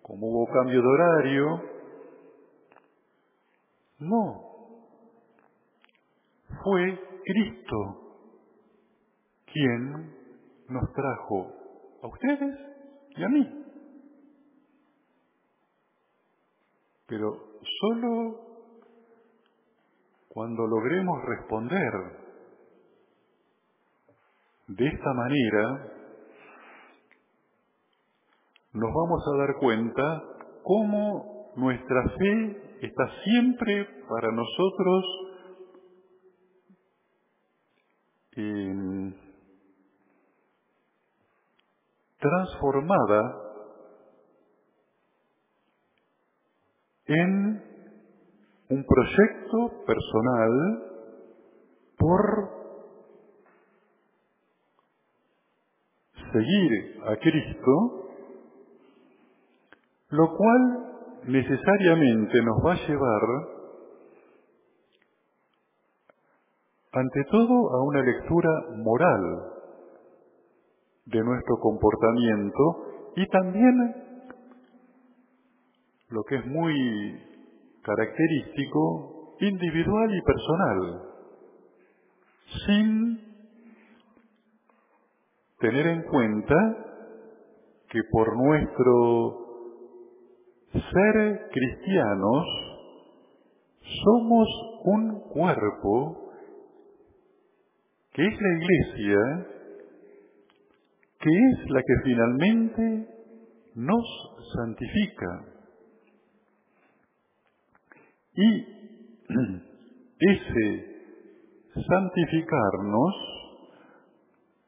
como 0.00 0.28
hubo 0.28 0.46
cambio 0.46 0.80
de 0.80 0.86
horario, 0.86 1.46
no, 3.98 4.44
fue 6.62 7.00
Cristo 7.24 7.76
quien 9.52 10.14
nos 10.68 10.92
trajo 10.92 11.52
a 12.04 12.06
ustedes 12.06 12.58
y 13.16 13.24
a 13.24 13.28
mí. 13.28 13.64
Pero 17.08 17.58
solo 17.80 18.40
cuando 20.28 20.64
logremos 20.64 21.24
responder 21.24 22.19
de 24.76 24.86
esta 24.86 25.12
manera, 25.14 25.86
nos 28.72 28.90
vamos 28.94 29.24
a 29.26 29.38
dar 29.38 29.56
cuenta 29.58 30.22
cómo 30.62 31.52
nuestra 31.56 32.02
fe 32.16 32.78
está 32.86 33.04
siempre 33.24 33.88
para 34.08 34.30
nosotros 34.30 35.04
transformada 42.20 43.36
en 47.06 47.62
un 48.68 48.84
proyecto 48.84 49.84
personal 49.84 50.50
por 51.98 52.59
seguir 56.32 57.00
a 57.06 57.16
Cristo, 57.16 58.00
lo 60.10 60.36
cual 60.36 60.90
necesariamente 61.26 62.42
nos 62.42 62.64
va 62.64 62.72
a 62.72 62.86
llevar 62.86 63.22
ante 66.92 67.24
todo 67.30 67.70
a 67.74 67.84
una 67.84 68.02
lectura 68.02 68.50
moral 68.76 69.20
de 71.06 71.22
nuestro 71.22 71.56
comportamiento 71.58 73.12
y 73.16 73.26
también 73.28 73.94
lo 76.08 76.24
que 76.24 76.36
es 76.36 76.46
muy 76.46 76.74
característico, 77.82 79.36
individual 79.40 80.10
y 80.14 80.22
personal, 80.22 81.02
sin 82.66 83.29
tener 85.60 85.86
en 85.86 86.02
cuenta 86.02 86.54
que 87.90 88.00
por 88.10 88.36
nuestro 88.36 89.46
ser 90.72 91.48
cristianos 91.52 92.46
somos 94.04 94.48
un 94.84 95.20
cuerpo 95.32 96.32
que 98.12 98.26
es 98.26 98.40
la 98.40 98.58
iglesia, 98.58 99.18
que 101.20 101.30
es 101.30 101.70
la 101.70 101.82
que 101.82 101.94
finalmente 102.04 103.08
nos 103.74 104.06
santifica. 104.54 105.44
Y 108.34 108.64
ese 110.18 110.90
santificarnos 111.86 113.14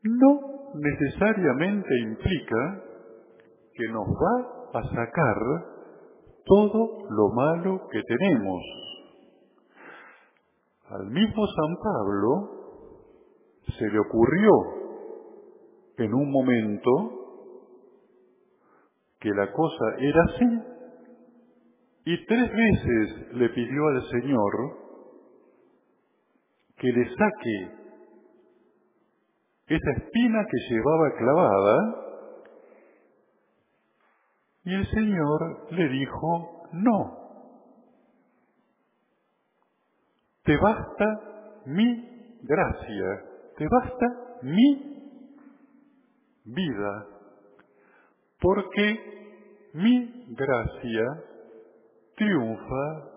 no 0.03 0.62
necesariamente 0.75 1.89
implica 2.03 2.83
que 3.75 3.89
nos 3.89 4.07
va 4.09 4.81
a 4.81 4.83
sacar 4.85 5.37
todo 6.45 7.09
lo 7.11 7.29
malo 7.35 7.89
que 7.91 8.03
tenemos. 8.03 8.63
Al 10.91 11.07
mismo 11.07 11.47
San 11.47 11.77
Pablo 11.83 12.63
se 13.79 13.89
le 13.89 13.99
ocurrió 13.99 14.51
en 15.99 16.15
un 16.15 16.31
momento 16.31 16.91
que 19.21 19.31
la 19.31 19.53
cosa 19.53 19.85
era 19.99 20.23
así 20.25 20.73
y 22.05 22.27
tres 22.27 22.51
veces 22.51 23.35
le 23.35 23.49
pidió 23.51 23.87
al 23.87 24.03
Señor 24.11 24.53
que 26.77 26.89
le 26.89 27.09
saque 27.17 27.82
esa 29.67 29.91
espina 29.97 30.45
que 30.51 30.75
llevaba 30.75 31.17
clavada 31.17 32.03
y 34.65 34.75
el 34.75 34.87
Señor 34.91 35.73
le 35.73 35.89
dijo, 35.89 36.69
no, 36.73 37.23
te 40.45 40.57
basta 40.57 41.21
mi 41.67 42.39
gracia, 42.43 43.23
te 43.57 43.67
basta 43.69 44.07
mi 44.43 44.93
vida, 46.45 47.07
porque 48.41 49.71
mi 49.75 50.27
gracia 50.35 51.05
triunfa 52.17 53.13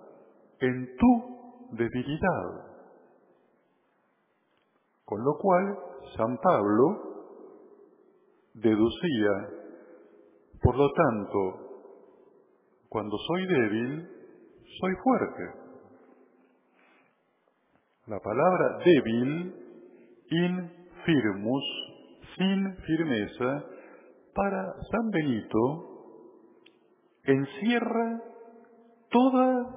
en 0.59 0.95
tu 0.97 1.67
debilidad. 1.71 2.74
Con 5.05 5.23
lo 5.23 5.37
cual, 5.37 5.77
San 6.17 6.37
Pablo 6.37 7.15
deducía, 8.55 9.49
por 10.61 10.75
lo 10.75 10.91
tanto, 10.91 11.65
cuando 12.89 13.17
soy 13.27 13.45
débil, 13.45 14.09
soy 14.79 14.93
fuerte. 15.03 15.65
La 18.07 18.19
palabra 18.19 18.77
débil, 18.83 19.55
infirmus, 20.29 21.63
sin 22.37 22.75
firmeza, 22.77 23.65
para 24.33 24.73
San 24.91 25.09
Benito, 25.11 25.95
encierra 27.23 28.21
todas 29.09 29.67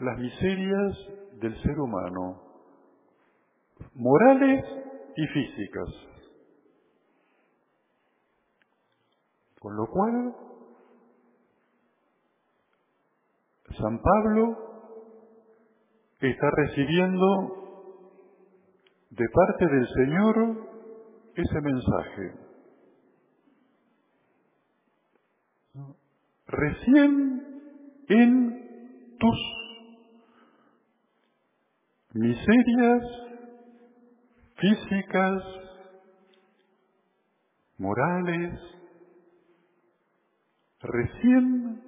las 0.00 0.18
miserias 0.18 0.98
del 1.40 1.54
ser 1.62 1.78
humano, 1.78 2.43
morales 3.94 4.64
y 5.16 5.26
físicas. 5.28 5.88
Con 9.60 9.76
lo 9.76 9.86
cual, 9.86 10.34
San 13.78 14.00
Pablo 14.00 14.56
está 16.20 16.50
recibiendo 16.56 17.64
de 19.10 19.28
parte 19.32 19.66
del 19.66 19.88
Señor 19.88 20.68
ese 21.34 21.60
mensaje. 21.60 22.34
Recién 26.46 27.42
en 28.08 29.16
tus 29.18 29.38
miserias 32.12 33.24
físicas, 34.64 35.42
morales, 37.76 38.58
recién 40.80 41.82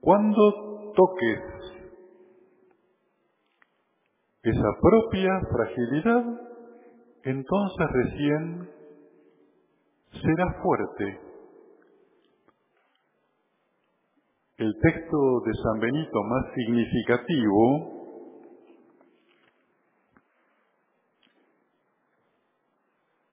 cuando 0.00 0.92
toques 0.96 1.38
esa 4.42 4.68
propia 4.80 5.30
fragilidad, 5.52 6.24
entonces 7.22 7.86
recién 7.92 8.68
serás 10.10 10.56
fuerte. 10.60 11.20
El 14.56 14.74
texto 14.82 15.40
de 15.46 15.52
San 15.54 15.80
Benito 15.80 16.22
más 16.24 16.46
significativo 16.54 18.01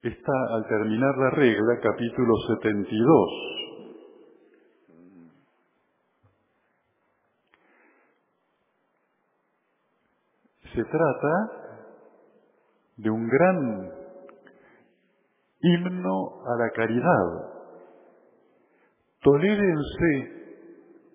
está 0.02 0.32
al 0.54 0.66
terminar 0.66 1.16
la 1.18 1.30
regla, 1.30 1.78
capítulo 1.82 2.34
72. 2.56 3.30
Se 10.72 10.84
trata 10.84 11.50
de 12.96 13.10
un 13.10 13.28
gran 13.28 13.90
himno 15.60 16.46
a 16.46 16.56
la 16.56 16.70
caridad. 16.70 17.50
Tolérense 19.20 20.40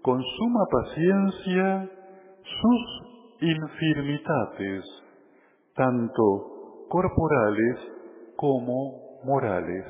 con 0.03 0.21
suma 0.21 0.65
paciencia 0.69 1.89
sus 2.43 3.41
infirmitates, 3.41 4.83
tanto 5.73 6.85
corporales 6.89 7.95
como 8.35 9.21
morales. 9.23 9.85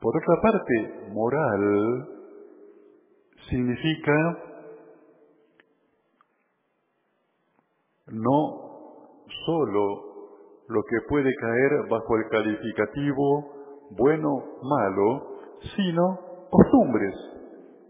Por 0.00 0.16
otra 0.16 0.34
parte, 0.42 1.10
moral 1.12 2.08
significa 3.48 4.12
no 8.08 9.24
solo 9.46 10.14
lo 10.68 10.82
que 10.82 10.96
puede 11.08 11.34
caer 11.34 11.88
bajo 11.88 12.16
el 12.16 12.28
calificativo 12.30 13.54
bueno, 13.90 14.44
malo, 14.62 15.38
sino 15.76 16.48
costumbres, 16.50 17.14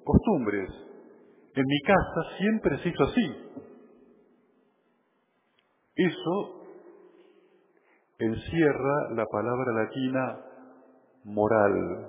costumbres. 0.05 0.71
En 1.55 1.65
mi 1.67 1.81
casa 1.81 2.37
siempre 2.39 2.79
se 2.79 2.89
hizo 2.89 3.05
así. 3.05 3.45
Eso 5.97 6.64
encierra 8.19 9.11
la 9.11 9.27
palabra 9.27 9.73
latina 9.73 10.41
moral. 11.25 12.07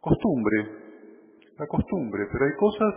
Costumbre, 0.00 0.56
la 1.58 1.66
costumbre, 1.66 2.26
pero 2.32 2.44
hay 2.44 2.56
cosas 2.56 2.94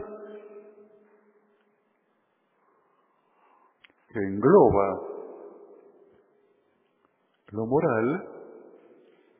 que 4.08 4.19
engloba 4.19 5.02
lo 7.52 7.65
moral 7.65 8.30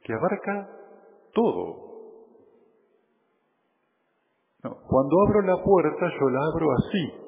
que 0.04 0.14
abarca 0.14 0.70
todo. 1.34 1.84
cuando 4.88 5.22
abro 5.28 5.42
la 5.42 5.62
puerta 5.62 6.06
yo 6.20 6.30
la 6.30 6.40
abro 6.46 6.68
así, 6.72 7.23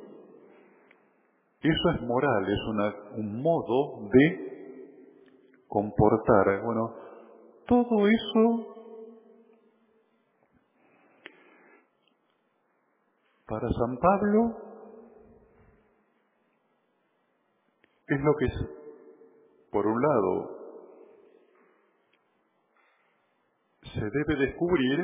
eso 1.69 1.89
es 1.95 2.01
moral, 2.01 2.45
es 2.47 3.17
un 3.17 3.41
modo 3.41 4.09
de 4.11 4.45
comportar. 5.67 6.61
Bueno, 6.63 6.93
todo 7.67 8.07
eso 8.07 8.75
para 13.47 13.69
San 13.69 13.97
Pablo 13.97 14.57
es 18.07 18.21
lo 18.21 18.35
que 18.35 18.45
por 19.75 19.85
un 19.85 20.01
lado, 20.01 20.57
se 23.93 23.99
debe 23.99 24.45
descubrir, 24.47 24.97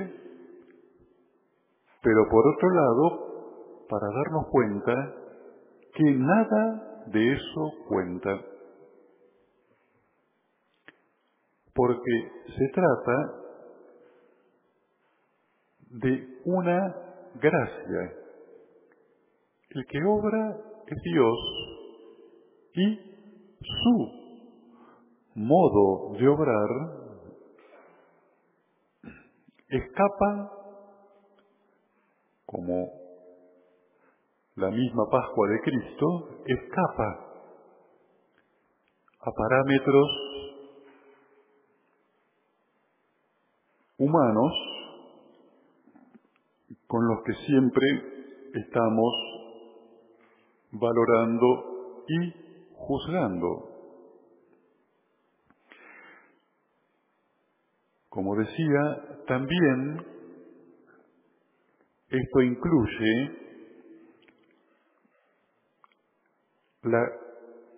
pero 2.02 2.30
por 2.32 2.48
otro 2.48 2.70
lado, 2.70 3.86
para 3.90 4.08
darnos 4.08 4.48
cuenta 4.50 5.21
que 5.94 6.04
nada 6.04 7.04
de 7.08 7.34
eso 7.34 7.72
cuenta, 7.88 8.42
porque 11.74 12.32
se 12.58 12.68
trata 12.74 13.42
de 15.90 16.40
una 16.46 16.96
gracia. 17.36 18.14
El 19.70 19.86
que 19.86 20.00
obra 20.06 20.58
es 20.88 21.02
Dios 21.04 21.38
y 22.74 23.00
su 23.62 24.22
modo 25.36 26.18
de 26.18 26.28
obrar 26.28 27.02
escapa 29.70 30.52
como 32.46 33.01
la 34.56 34.70
misma 34.70 35.10
Pascua 35.10 35.48
de 35.48 35.62
Cristo 35.62 36.30
escapa 36.46 37.32
a 39.22 39.32
parámetros 39.32 40.08
humanos 43.98 44.52
con 46.88 47.08
los 47.08 47.24
que 47.24 47.34
siempre 47.46 47.86
estamos 48.56 49.14
valorando 50.72 52.04
y 52.08 52.34
juzgando. 52.74 53.70
Como 58.10 58.36
decía, 58.36 59.24
también 59.28 60.06
esto 62.10 62.42
incluye 62.42 63.51
la 66.84 67.08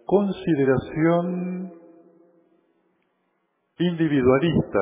consideración 0.06 1.74
individualista 3.78 4.80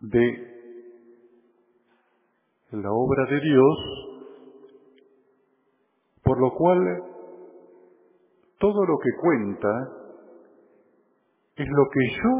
de 0.00 0.56
la 2.72 2.92
obra 2.92 3.24
de 3.30 3.40
Dios, 3.40 3.78
por 6.22 6.38
lo 6.38 6.50
cual 6.54 7.02
todo 8.58 8.84
lo 8.84 8.98
que 8.98 9.10
cuenta 9.20 9.68
es 11.56 11.66
lo 11.68 11.84
que 11.90 12.00
yo 12.10 12.32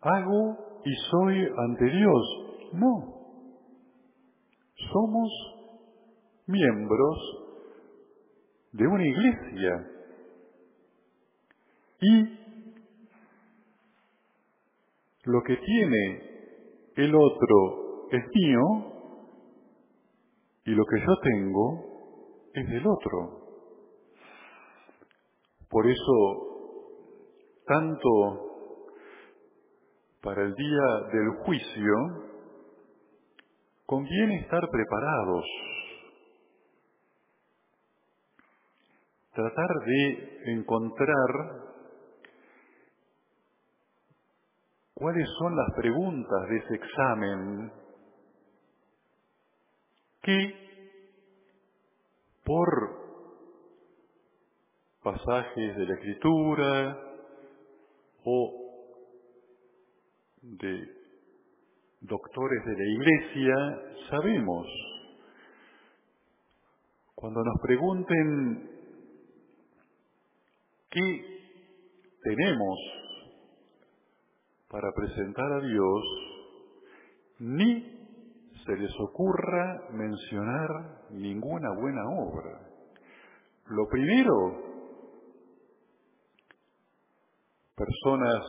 hago 0.00 0.56
y 0.84 0.94
soy 1.10 1.48
ante 1.58 1.84
Dios. 1.84 2.70
No, 2.72 3.22
somos 4.90 5.61
miembros 6.52 7.18
de 8.72 8.86
una 8.86 9.04
iglesia. 9.04 9.88
Y 12.00 12.38
lo 15.24 15.42
que 15.42 15.56
tiene 15.56 16.32
el 16.96 17.14
otro 17.14 18.08
es 18.10 18.22
mío 18.34 18.92
y 20.64 20.70
lo 20.70 20.84
que 20.84 21.00
yo 21.00 21.14
tengo 21.22 21.92
es 22.54 22.68
del 22.68 22.86
otro. 22.86 23.42
Por 25.68 25.86
eso, 25.86 27.62
tanto 27.66 28.52
para 30.20 30.42
el 30.42 30.54
día 30.54 31.08
del 31.12 31.28
juicio, 31.44 31.94
conviene 33.86 34.40
estar 34.40 34.68
preparados 34.70 35.44
tratar 39.32 39.68
de 39.86 40.52
encontrar 40.52 41.28
cuáles 44.94 45.28
son 45.38 45.56
las 45.56 45.74
preguntas 45.74 46.48
de 46.48 46.56
ese 46.58 46.74
examen 46.74 47.72
que 50.20 50.54
por 52.44 53.02
pasajes 55.02 55.76
de 55.76 55.86
la 55.86 55.94
escritura 55.94 56.98
o 58.24 58.62
de 60.42 61.02
doctores 62.02 62.64
de 62.64 62.72
la 62.72 62.84
iglesia 62.84 63.54
sabemos. 64.10 64.66
Cuando 67.14 67.42
nos 67.42 67.60
pregunten 67.62 68.81
qué 70.92 71.40
tenemos 72.22 72.78
para 74.68 74.92
presentar 74.92 75.52
a 75.52 75.60
Dios, 75.60 76.02
ni 77.40 77.82
se 78.64 78.76
les 78.76 78.92
ocurra 79.00 79.88
mencionar 79.90 81.08
ninguna 81.10 81.68
buena 81.80 82.02
obra. 82.08 82.60
Lo 83.66 83.88
primero, 83.88 84.34
personas 87.74 88.42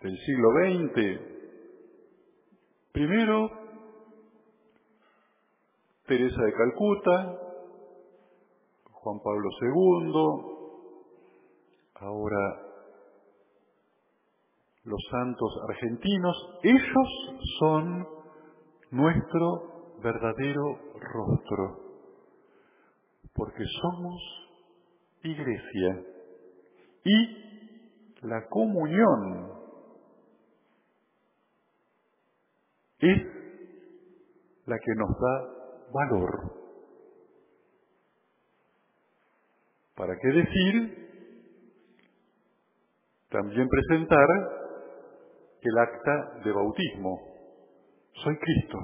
del 0.00 0.16
siglo 0.18 0.48
XX, 0.50 1.20
primero 2.92 3.50
Teresa 6.06 6.42
de 6.42 6.52
Calcuta, 6.54 7.47
Juan 9.02 9.20
Pablo 9.20 9.48
II, 9.62 10.12
ahora 11.94 12.68
los 14.84 15.00
santos 15.10 15.52
argentinos, 15.68 16.36
ellos 16.62 17.08
son 17.60 18.08
nuestro 18.90 19.94
verdadero 20.02 20.78
rostro, 20.94 21.76
porque 23.34 23.64
somos 23.82 24.20
iglesia 25.22 26.04
y 27.04 28.26
la 28.26 28.46
comunión 28.48 29.52
es 32.98 33.22
la 34.66 34.78
que 34.78 34.94
nos 34.96 35.10
da 35.10 35.58
valor. 35.92 36.67
¿Para 39.98 40.16
qué 40.16 40.28
decir? 40.28 41.08
También 43.30 43.68
presentar 43.68 44.28
el 45.60 45.78
acta 45.78 46.40
de 46.44 46.52
bautismo. 46.52 47.20
Soy 48.22 48.38
Cristo. 48.38 48.78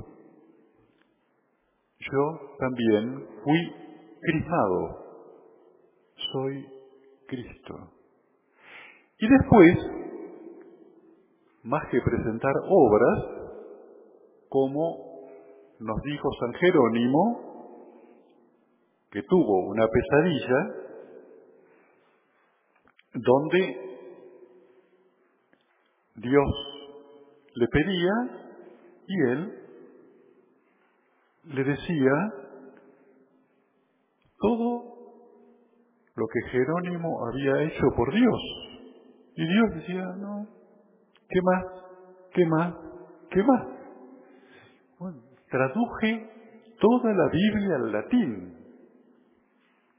Yo 2.00 2.56
también 2.58 3.28
fui 3.44 3.74
crismado. 4.22 5.04
Soy 6.32 6.66
Cristo. 7.28 7.74
Y 9.18 9.28
después, 9.28 9.78
más 11.62 11.86
que 11.92 12.00
presentar 12.00 12.54
obras, 12.68 13.18
como 14.48 15.28
nos 15.78 16.02
dijo 16.02 16.28
San 16.40 16.54
Jerónimo, 16.54 17.54
que 19.12 19.22
tuvo 19.22 19.68
una 19.68 19.86
pesadilla 19.86 20.83
donde 23.14 23.84
Dios 26.16 26.50
le 27.54 27.68
pedía 27.68 28.12
y 29.06 29.30
él 29.30 29.64
le 31.44 31.64
decía 31.64 32.12
todo 34.38 34.94
lo 36.16 36.26
que 36.28 36.50
Jerónimo 36.50 37.26
había 37.26 37.62
hecho 37.62 37.82
por 37.96 38.12
Dios. 38.12 38.40
Y 39.36 39.46
Dios 39.46 39.70
decía, 39.74 40.04
no, 40.18 40.46
¿qué 41.28 41.40
más? 41.42 41.64
¿Qué 42.32 42.46
más? 42.46 42.74
¿Qué 43.30 43.42
más? 43.42 43.66
Bueno, 44.98 45.22
traduje 45.50 46.30
toda 46.80 47.12
la 47.12 47.28
Biblia 47.30 47.76
al 47.76 47.92
latín. 47.92 48.58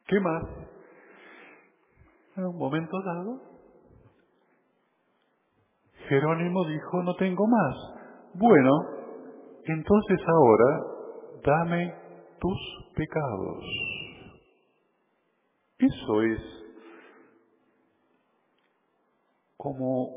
¿Qué 0.07 0.19
más? 0.19 0.43
En 2.37 2.45
un 2.45 2.57
momento 2.57 3.01
dado, 3.01 3.41
Jerónimo 6.09 6.65
dijo, 6.65 7.03
no 7.03 7.15
tengo 7.15 7.47
más. 7.47 7.75
Bueno, 8.33 8.71
entonces 9.63 10.19
ahora 10.27 10.83
dame 11.45 11.95
tus 12.39 12.93
pecados. 12.95 13.63
Eso 15.79 16.21
es 16.23 16.41
como 19.57 20.07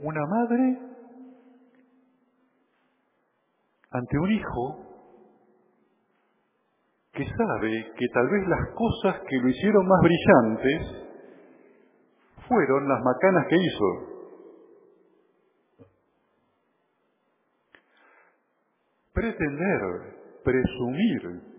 una 0.00 0.26
madre 0.26 0.78
ante 3.90 4.18
un 4.18 4.32
hijo 4.32 4.78
que 7.12 7.24
sabe 7.24 7.92
que 7.96 8.06
tal 8.12 8.28
vez 8.28 8.48
las 8.48 8.74
cosas 8.74 9.20
que 9.28 9.36
lo 9.36 9.48
hicieron 9.48 9.86
más 9.86 10.00
brillantes 10.02 11.03
fueron 12.48 12.88
las 12.88 13.02
macanas 13.02 13.46
que 13.48 13.56
hizo. 13.56 14.14
Pretender, 19.12 20.40
presumir 20.42 21.54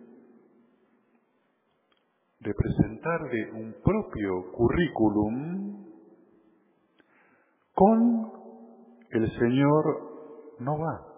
de 2.40 2.54
presentarle 2.54 3.52
un 3.54 3.76
propio 3.84 4.52
currículum 4.52 5.86
con 7.74 8.32
el 9.10 9.32
Señor 9.40 10.56
no 10.60 10.78
va. 10.78 11.16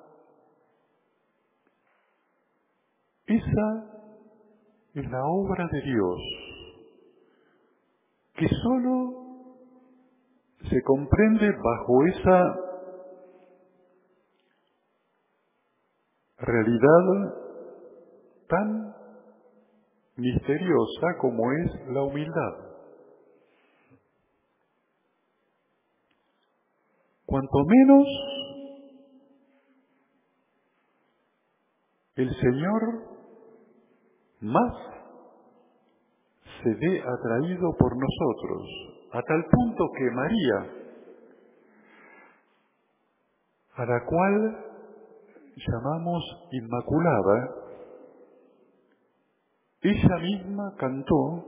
Esa 3.26 3.98
es 4.94 5.12
la 5.12 5.26
obra 5.26 5.68
de 5.70 5.82
Dios, 5.82 6.20
que 8.36 8.48
solo 8.48 9.27
se 10.64 10.82
comprende 10.84 11.52
bajo 11.52 12.06
esa 12.06 12.68
realidad 16.40 17.34
tan 18.48 18.96
misteriosa 20.16 21.18
como 21.20 21.52
es 21.52 21.88
la 21.90 22.04
humildad. 22.04 22.68
Cuanto 27.26 27.58
menos 27.66 28.08
el 32.16 32.36
Señor 32.36 32.82
más 34.40 34.74
se 36.64 36.70
ve 36.70 37.02
atraído 37.02 37.76
por 37.78 37.96
nosotros, 37.96 38.97
a 39.12 39.22
tal 39.22 39.46
punto 39.50 39.86
que 39.98 40.12
María, 40.12 40.78
a 43.76 43.86
la 43.86 44.06
cual 44.06 44.66
llamamos 45.56 46.24
Inmaculada, 46.52 47.56
ella 49.82 50.18
misma 50.22 50.76
cantó 50.78 51.46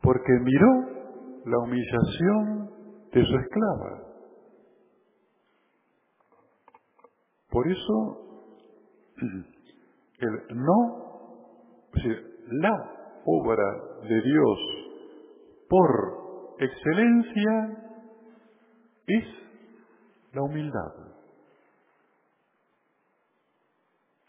porque 0.00 0.32
miró 0.40 1.42
la 1.44 1.58
humillación 1.58 2.70
de 3.12 3.24
su 3.24 3.36
esclava. 3.36 4.02
Por 7.50 7.70
eso 7.70 8.18
el 10.18 10.56
no, 10.56 11.12
la 12.46 12.92
obra 13.24 13.64
de 14.02 14.20
Dios 14.22 14.58
por 15.72 16.56
excelencia 16.58 17.78
es 19.06 19.24
la 20.34 20.42
humildad. 20.42 20.92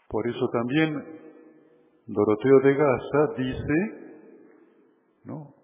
Por 0.08 0.26
eso 0.26 0.48
también 0.50 0.94
Doroteo 2.06 2.60
de 2.60 2.74
Gaza 2.74 3.34
dice, 3.36 4.28
¿no? 5.24 5.54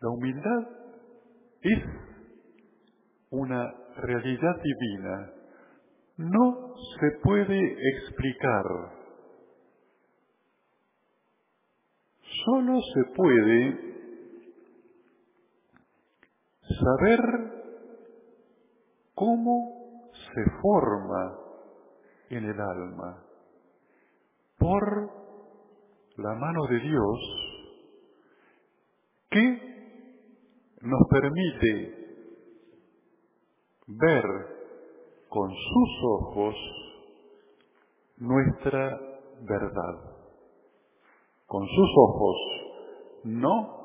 La 0.00 0.10
humildad 0.10 0.68
es 1.62 1.84
una 3.30 3.74
realidad 3.96 4.62
divina 4.62 5.32
no 6.18 6.74
se 7.00 7.18
puede 7.22 7.76
explicar. 7.90 8.64
Solo 12.44 12.80
se 12.94 13.14
puede 13.14 13.87
saber 16.80 17.20
cómo 19.14 20.10
se 20.12 20.50
forma 20.62 21.38
en 22.30 22.44
el 22.44 22.60
alma 22.60 23.24
por 24.58 25.10
la 26.16 26.34
mano 26.34 26.66
de 26.68 26.80
Dios 26.80 27.18
que 29.30 29.68
nos 30.82 31.00
permite 31.10 31.98
ver 33.86 34.24
con 35.28 35.50
sus 35.50 36.04
ojos 36.20 36.54
nuestra 38.18 39.00
verdad. 39.42 40.16
Con 41.46 41.66
sus 41.66 41.90
ojos, 41.96 42.36
no 43.24 43.78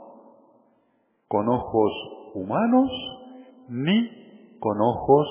con 1.27 1.47
ojos 1.47 1.91
humanos 2.33 2.89
ni 3.69 4.57
con 4.59 4.79
ojos 4.81 5.27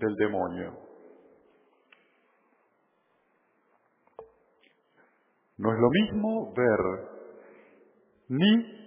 del 0.00 0.14
demonio. 0.16 0.72
No 5.58 5.72
es 5.72 5.78
lo 5.78 5.90
mismo 5.90 6.52
ver 6.54 7.12
ni 8.28 8.82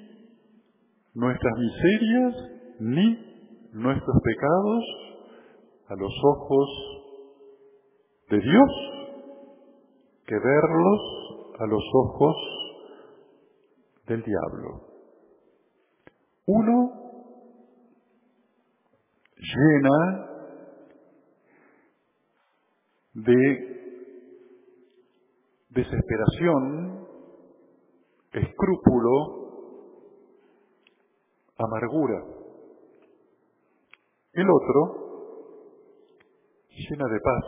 nuestras 1.13 1.53
miserias 1.57 2.33
ni 2.79 3.69
nuestros 3.73 4.15
pecados 4.23 4.83
a 5.87 5.95
los 5.95 6.11
ojos 6.23 6.69
de 8.29 8.39
Dios 8.39 8.71
que 10.25 10.35
verlos 10.35 11.55
a 11.59 11.65
los 11.67 11.83
ojos 11.93 12.35
del 14.07 14.23
diablo. 14.23 14.94
Uno 16.47 17.05
llena 19.37 20.29
de 23.13 23.75
desesperación, 25.69 27.07
escrúpulo, 28.31 29.45
amargura. 31.57 32.23
El 34.33 34.47
otro 34.49 35.05
llena 36.69 37.05
de 37.07 37.19
paz, 37.21 37.45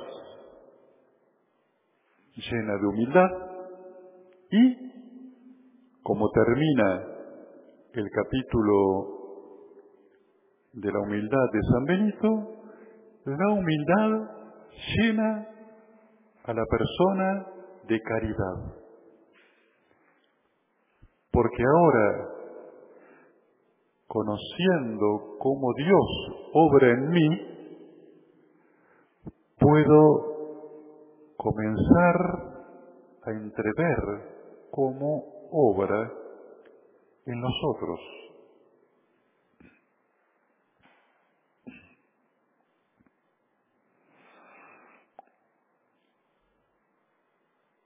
llena 2.36 2.78
de 2.78 2.88
humildad 2.88 3.30
y, 4.52 4.78
como 6.02 6.30
termina 6.32 7.17
el 8.00 8.12
capítulo 8.12 9.08
de 10.74 10.92
la 10.92 11.00
humildad 11.00 11.46
de 11.52 11.62
San 11.72 11.86
Benito, 11.86 12.28
la 13.26 13.54
humildad 13.54 14.30
llena 14.96 15.48
a 16.44 16.54
la 16.54 16.64
persona 16.66 17.48
de 17.88 18.00
caridad. 18.02 18.76
Porque 21.32 21.64
ahora, 21.64 22.30
conociendo 24.06 25.38
cómo 25.40 25.74
Dios 25.74 26.52
obra 26.54 26.92
en 26.92 27.10
mí, 27.10 27.28
puedo 29.58 30.38
comenzar 31.36 32.16
a 33.24 33.32
entrever 33.32 34.70
cómo 34.70 35.50
obra 35.52 36.27
en 37.28 37.42
nosotros. 37.42 38.00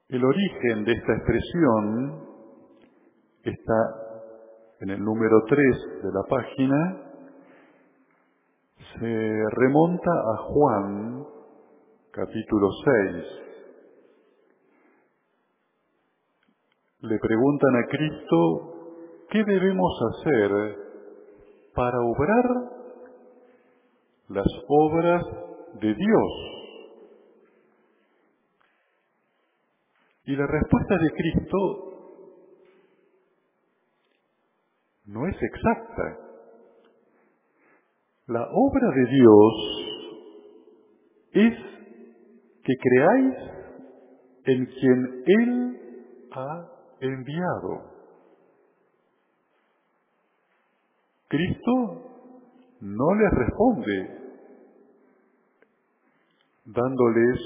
El 0.10 0.24
origen 0.24 0.84
de 0.84 0.92
esta 0.92 1.14
expresión 1.14 2.28
está 3.44 4.02
en 4.82 4.90
el 4.92 5.04
número 5.04 5.44
3 5.48 6.04
de 6.04 6.12
la 6.12 6.24
página. 6.30 7.02
Se 9.00 9.44
remonta 9.52 10.12
a 10.12 10.38
Juan, 10.38 11.26
capítulo 12.12 12.70
6. 13.14 13.26
Le 17.04 17.18
preguntan 17.18 17.76
a 17.78 17.88
Cristo, 17.88 18.71
¿qué 19.32 19.44
debemos 19.46 19.92
hacer 20.10 20.52
para 21.74 21.98
obrar 22.02 22.46
las 24.28 24.48
obras 24.68 25.24
de 25.82 25.96
Dios? 25.96 26.32
Y 30.26 30.36
la 30.36 30.46
respuesta 30.46 30.98
de 30.98 31.12
Cristo 31.12 31.58
no 35.06 35.28
es 35.28 35.36
exacta. 35.42 36.18
La 38.28 38.48
obra 38.52 38.90
de 38.96 39.06
Dios 39.12 39.54
es 41.34 41.54
que 42.64 42.74
creáis 42.82 43.36
en 44.46 44.66
quien 44.66 45.24
Él 45.26 46.28
ha 46.32 46.68
enviado. 47.00 47.91
Cristo 51.32 51.72
no 52.82 53.14
les 53.16 53.32
responde 53.32 54.20
dándoles 56.66 57.40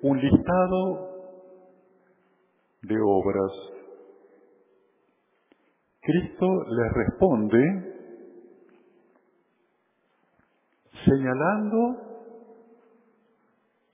un 0.00 0.18
listado 0.18 1.10
de 2.84 2.96
obras. 2.98 3.52
Cristo 6.00 6.46
les 6.70 6.92
responde 6.94 7.60
señalando 11.04 11.96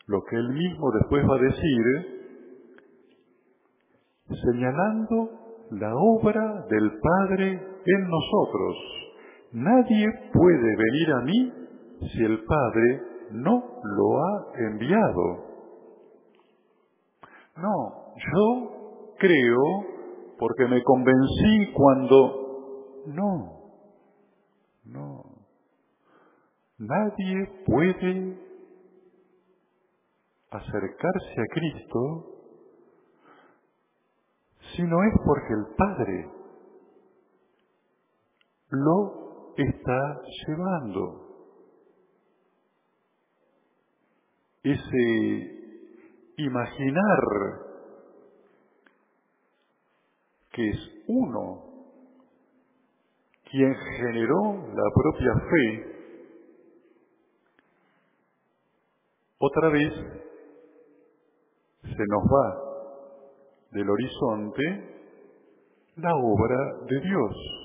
lo 0.06 0.22
que 0.26 0.36
él 0.36 0.48
mismo 0.50 0.92
después 0.92 1.24
va 1.28 1.34
a 1.34 1.40
decir, 1.40 1.82
señalando 4.44 5.30
la 5.72 5.92
obra 5.92 6.66
del 6.70 7.00
Padre 7.00 7.50
en 7.84 8.08
nosotros. 8.08 8.93
Nadie 9.54 10.06
puede 10.32 10.76
venir 10.76 11.12
a 11.12 11.20
mí 11.20 11.52
si 12.10 12.24
el 12.24 12.44
Padre 12.44 13.02
no 13.30 13.80
lo 13.84 14.18
ha 14.18 14.52
enviado. 14.68 15.44
No, 17.56 18.14
yo 18.16 19.14
creo 19.16 19.62
porque 20.40 20.66
me 20.66 20.82
convencí 20.82 21.72
cuando... 21.72 23.04
No, 23.06 23.60
no. 24.86 25.22
Nadie 26.78 27.62
puede 27.64 28.36
acercarse 30.50 31.40
a 31.40 31.54
Cristo 31.54 32.26
si 34.74 34.82
no 34.82 34.96
es 35.04 35.14
porque 35.24 35.54
el 35.54 35.76
Padre 35.76 36.28
lo 38.70 39.24
está 39.62 40.20
llevando. 40.46 41.20
Ese 44.62 45.54
imaginar 46.38 47.20
que 50.50 50.68
es 50.70 50.78
uno 51.06 51.64
quien 53.50 53.74
generó 53.98 54.66
la 54.74 54.90
propia 54.94 55.32
fe, 55.50 55.94
otra 59.38 59.68
vez 59.68 59.92
se 61.82 62.04
nos 62.08 62.24
va 62.24 62.64
del 63.72 63.88
horizonte 63.90 64.62
la 65.96 66.14
obra 66.16 66.86
de 66.88 67.00
Dios. 67.00 67.63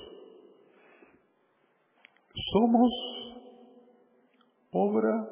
Somos 2.34 2.92
obra 4.72 5.28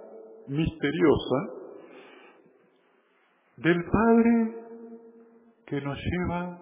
misteriosa 0.48 1.36
del 3.56 3.84
Padre 3.84 4.54
que 5.66 5.80
nos 5.80 5.98
lleva 5.98 6.60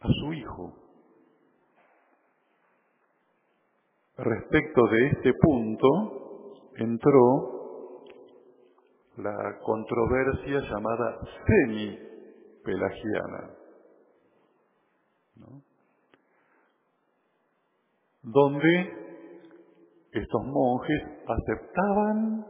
a 0.00 0.08
su 0.08 0.32
hijo. 0.32 0.74
Respecto 4.16 4.86
de 4.86 5.06
este 5.08 5.32
punto 5.40 5.88
entró 6.76 8.04
la 9.16 9.58
controversia 9.62 10.60
llamada 10.60 11.18
semi-pelagiana, 11.46 13.50
donde 18.22 19.00
estos 20.12 20.44
monjes 20.44 21.02
aceptaban 21.26 22.44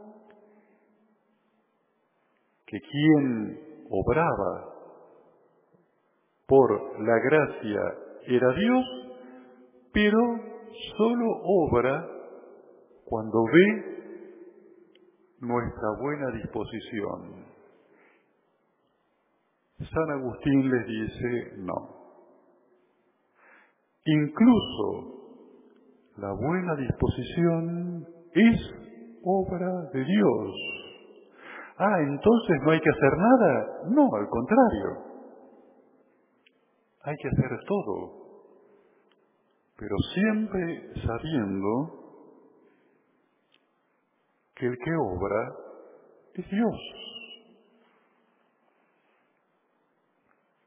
que 2.65 2.79
quien 2.79 3.59
obraba 3.89 4.71
por 6.47 6.99
la 7.01 7.19
gracia 7.19 7.81
era 8.27 8.53
Dios, 8.53 8.85
pero 9.93 10.19
solo 10.97 11.25
obra 11.43 12.07
cuando 13.05 13.43
ve 13.43 13.91
nuestra 15.39 15.89
buena 15.99 16.31
disposición. 16.31 17.45
San 19.79 20.11
Agustín 20.11 20.71
les 20.71 20.87
dice, 20.87 21.53
no. 21.57 22.01
Incluso 24.05 25.20
la 26.21 26.31
buena 26.33 26.75
disposición 26.75 28.05
es 28.31 28.61
obra 29.23 29.89
de 29.91 30.05
Dios. 30.05 30.51
Ah, 31.77 31.97
entonces 31.99 32.57
no 32.63 32.71
hay 32.71 32.79
que 32.79 32.89
hacer 32.89 33.17
nada. 33.17 33.67
No, 33.89 34.07
al 34.15 34.27
contrario. 34.29 35.11
Hay 37.03 37.15
que 37.15 37.27
hacer 37.27 37.59
todo. 37.67 38.21
Pero 39.77 39.95
siempre 40.13 40.93
sabiendo 41.07 41.69
que 44.55 44.67
el 44.67 44.77
que 44.77 44.91
obra 44.95 45.53
es 46.35 46.49
Dios. 46.51 46.79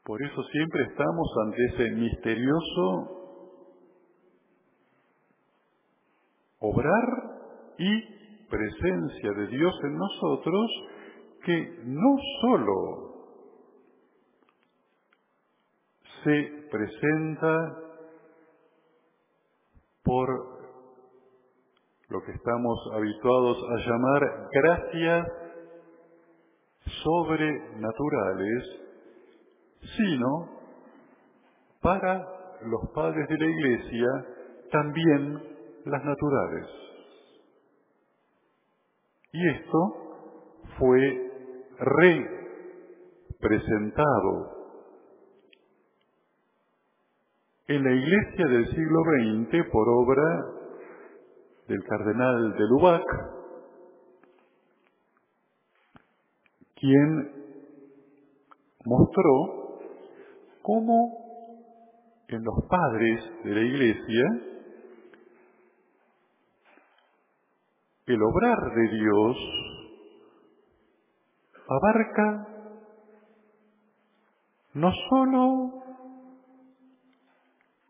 Por 0.04 0.20
eso 0.20 0.42
siempre 0.50 0.82
estamos 0.82 1.28
ante 1.46 1.64
ese 1.66 1.90
misterioso 1.92 3.13
obrar 6.64 7.04
y 7.78 8.46
presencia 8.48 9.32
de 9.36 9.46
Dios 9.48 9.74
en 9.84 9.98
nosotros 9.98 10.70
que 11.44 11.82
no 11.84 12.16
solo 12.40 13.04
se 16.22 16.68
presenta 16.70 17.76
por 20.02 20.28
lo 22.08 22.22
que 22.22 22.32
estamos 22.32 22.78
habituados 22.94 23.58
a 23.70 23.76
llamar 23.76 24.48
gracias 24.52 25.28
sobrenaturales, 27.02 28.64
sino 29.96 30.48
para 31.80 32.26
los 32.62 32.90
padres 32.94 33.28
de 33.28 33.38
la 33.38 33.46
Iglesia 33.46 34.06
también 34.70 35.53
las 35.84 36.04
naturales. 36.04 36.66
Y 39.32 39.48
esto 39.48 39.94
fue 40.78 41.30
representado 43.40 44.54
en 47.66 47.82
la 47.82 47.90
iglesia 47.92 48.46
del 48.46 48.68
siglo 48.68 49.00
XX 49.02 49.70
por 49.72 49.88
obra 49.88 50.44
del 51.66 51.82
cardenal 51.84 52.52
de 52.52 52.68
Lubac, 52.68 53.02
quien 56.76 57.32
mostró 58.84 59.78
cómo 60.62 61.24
en 62.28 62.44
los 62.44 62.54
padres 62.68 63.20
de 63.44 63.50
la 63.50 63.60
iglesia 63.60 64.53
el 68.06 68.22
obrar 68.22 68.58
de 68.74 68.88
Dios 68.88 69.36
abarca 71.68 72.48
no 74.74 74.90
sólo 75.08 75.82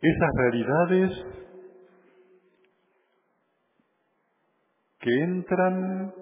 esas 0.00 0.30
realidades 0.36 1.10
que 5.00 5.10
entran 5.22 6.14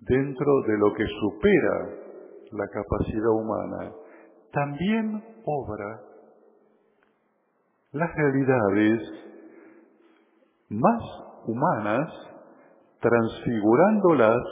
dentro 0.00 0.62
de 0.66 0.78
lo 0.78 0.94
que 0.94 1.04
supera 1.20 2.04
la 2.52 2.68
capacidad 2.68 3.30
humana, 3.30 3.92
también 4.52 5.24
obra 5.44 6.00
las 7.92 8.14
realidades 8.14 9.02
más 10.68 11.02
humanas, 11.46 12.10
transfigurándolas 13.04 14.42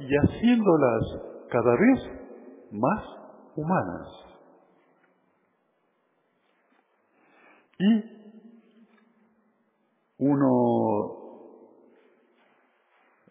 y 0.00 0.08
haciéndolas 0.12 1.02
cada 1.50 1.72
vez 1.76 2.00
más 2.72 3.04
humanas. 3.54 4.08
Y 7.78 8.04
uno 10.18 10.48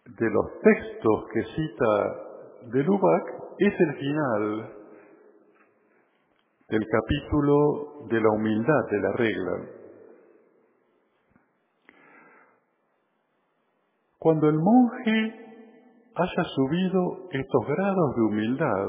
de 0.06 0.30
los 0.30 0.46
textos 0.62 1.24
que 1.32 1.42
cita 1.54 2.72
de 2.72 2.82
Lubac 2.84 3.24
es 3.58 3.74
el 3.78 3.94
final 3.94 4.72
del 6.68 6.86
capítulo 6.88 8.06
de 8.08 8.20
la 8.20 8.30
humildad 8.30 8.90
de 8.90 9.00
la 9.00 9.12
regla. 9.12 9.81
Cuando 14.22 14.48
el 14.48 14.56
monje 14.56 15.34
haya 16.14 16.44
subido 16.54 17.28
estos 17.32 17.66
grados 17.66 18.14
de 18.14 18.22
humildad, 18.22 18.86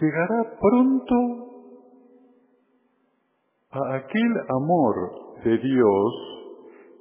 llegará 0.00 0.56
pronto 0.58 1.14
a 3.72 3.96
aquel 3.96 4.32
amor 4.48 4.94
de 5.44 5.58
Dios 5.58 6.14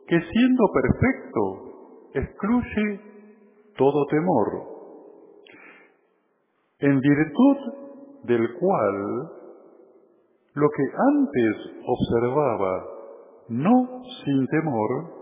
que 0.05 0.19
siendo 0.19 0.65
perfecto 0.73 2.09
excluye 2.13 2.99
todo 3.77 4.05
temor, 4.07 4.47
en 6.79 6.99
virtud 6.99 7.57
del 8.23 8.53
cual 8.59 9.29
lo 10.55 10.67
que 10.75 10.83
antes 11.13 11.55
observaba 11.87 12.83
no 13.47 14.01
sin 14.25 14.45
temor, 14.47 15.14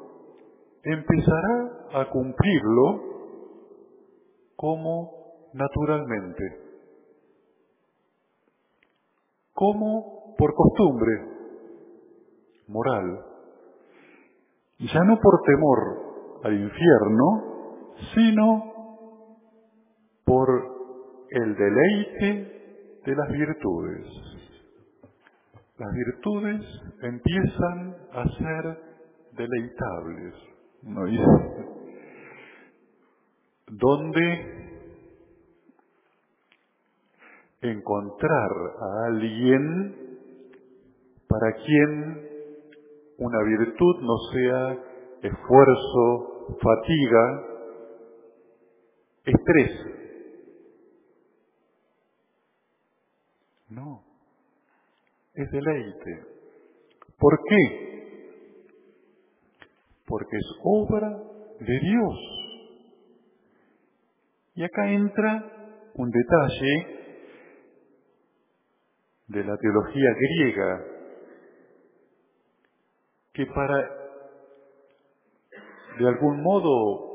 empezará 0.84 2.02
a 2.02 2.10
cumplirlo 2.10 3.02
como 4.56 5.50
naturalmente, 5.54 6.44
como 9.54 10.36
por 10.38 10.54
costumbre 10.56 11.12
moral, 12.68 13.26
ya 14.80 15.04
no 15.06 15.20
por 15.20 15.42
temor 15.46 16.42
al 16.44 16.54
infierno, 16.54 17.94
sino 18.14 18.74
por 20.26 20.50
el 21.30 21.56
deleite 21.56 23.00
de 23.06 23.16
las 23.16 23.30
virtudes. 23.30 24.08
Las 25.78 25.94
virtudes 25.94 26.62
empiezan 27.02 27.96
a 28.12 28.24
ser 28.38 28.80
deleitables, 29.34 30.34
¿no 30.84 31.06
dice? 31.06 31.24
Donde 33.68 34.64
encontrar 37.62 38.52
a 38.80 39.06
alguien 39.08 39.96
para 41.28 41.54
quien 41.54 42.30
una 43.18 43.44
virtud 43.44 44.02
no 44.02 44.18
sea 44.32 44.84
esfuerzo, 45.22 46.58
fatiga, 46.62 47.44
estrés. 49.26 49.72
No, 53.70 54.04
es 55.34 55.50
deleite. 55.50 56.26
¿Por 57.18 57.40
qué? 57.48 57.93
Porque 60.06 60.38
es 60.38 60.46
obra 60.64 61.10
de 61.60 61.80
Dios. 61.80 62.20
Y 64.56 64.64
acá 64.64 64.92
entra 64.92 65.44
un 65.96 66.12
detalle 66.12 66.88
de 69.28 69.44
la 69.44 69.58
teología 69.58 70.10
griega 70.20 70.86
que 73.34 73.46
para 73.48 74.04
de 75.98 76.08
algún 76.08 76.42
modo 76.42 77.14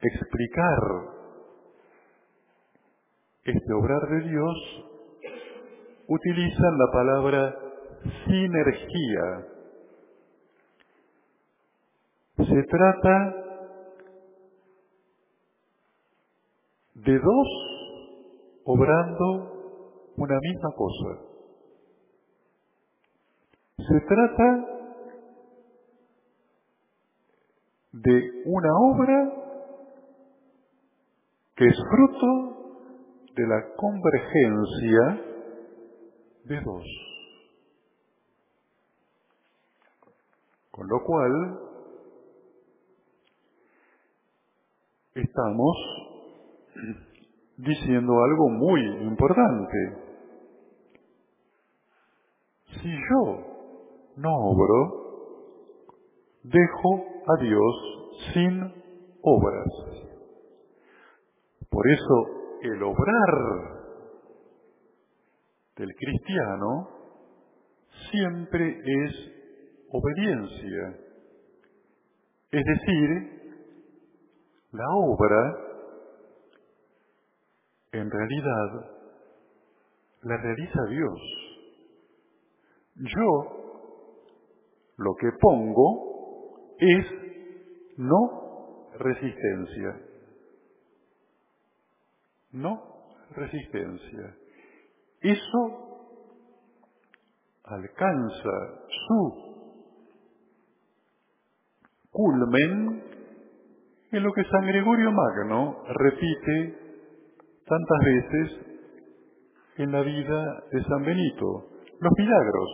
explicar 0.00 1.16
este 3.44 3.72
obrar 3.72 4.08
de 4.08 4.28
Dios, 4.28 4.84
utilizan 6.08 6.78
la 6.78 6.92
palabra 6.92 7.56
sinergia. 8.26 9.46
Se 12.48 12.62
trata 12.64 13.34
de 16.94 17.18
dos 17.18 17.48
obrando 18.64 20.12
una 20.16 20.38
misma 20.40 20.70
cosa. 20.76 21.20
Se 23.78 24.00
trata 24.06 24.76
de 27.92 28.42
una 28.46 28.68
obra 28.78 29.32
que 31.56 31.66
es 31.66 31.76
fruto 31.90 32.56
de 33.34 33.46
la 33.46 33.74
convergencia 33.76 35.26
de 36.44 36.60
dos. 36.60 36.84
Con 40.70 40.88
lo 40.88 41.02
cual, 41.04 41.75
estamos 45.16 45.76
diciendo 47.56 48.12
algo 48.22 48.48
muy 48.50 48.80
importante. 49.02 49.96
Si 52.82 52.90
yo 52.90 53.46
no 54.16 54.30
obro, 54.34 55.06
dejo 56.42 57.04
a 57.26 57.42
Dios 57.42 57.74
sin 58.34 58.60
obras. 59.22 59.66
Por 61.70 61.90
eso 61.90 62.58
el 62.62 62.82
obrar 62.82 63.76
del 65.76 65.94
cristiano 65.94 66.88
siempre 68.10 68.80
es 68.84 69.32
obediencia. 69.90 71.00
Es 72.50 72.64
decir, 72.64 73.35
la 74.76 74.88
obra 74.94 75.56
en 77.92 78.10
realidad 78.10 78.90
la 80.22 80.36
realiza 80.36 80.80
Dios. 80.90 81.20
Yo 82.96 83.56
lo 84.98 85.14
que 85.14 85.28
pongo 85.40 86.74
es 86.78 87.06
no 87.96 88.90
resistencia. 88.98 90.00
No 92.52 92.82
resistencia. 93.30 94.36
Eso 95.20 95.86
alcanza 97.64 98.50
su 99.08 99.46
culmen 102.10 103.15
en 104.12 104.22
lo 104.22 104.32
que 104.32 104.44
San 104.44 104.66
Gregorio 104.66 105.12
Magno 105.12 105.82
repite 105.88 106.78
tantas 107.66 107.98
veces 108.04 108.66
en 109.78 109.92
la 109.92 110.00
vida 110.02 110.64
de 110.72 110.82
San 110.84 111.02
Benito, 111.02 111.66
los 112.00 112.12
milagros. 112.16 112.70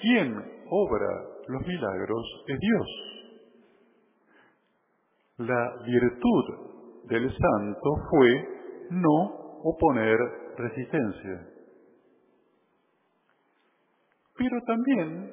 ¿Quién 0.00 0.58
obra 0.70 1.38
los 1.48 1.66
milagros 1.66 2.44
es 2.46 2.58
Dios. 2.60 2.86
La 5.38 5.74
virtud 5.84 6.44
del 7.08 7.30
santo 7.30 7.90
fue 8.10 8.48
no 8.90 9.60
oponer 9.62 10.18
resistencia. 10.56 11.48
Pero 14.36 14.60
también 14.66 15.32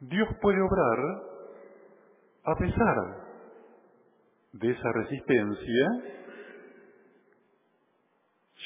Dios 0.00 0.28
puede 0.40 0.60
obrar 0.62 0.98
a 2.44 2.54
pesar 2.56 3.28
de 4.52 4.70
esa 4.70 4.92
resistencia, 4.92 5.86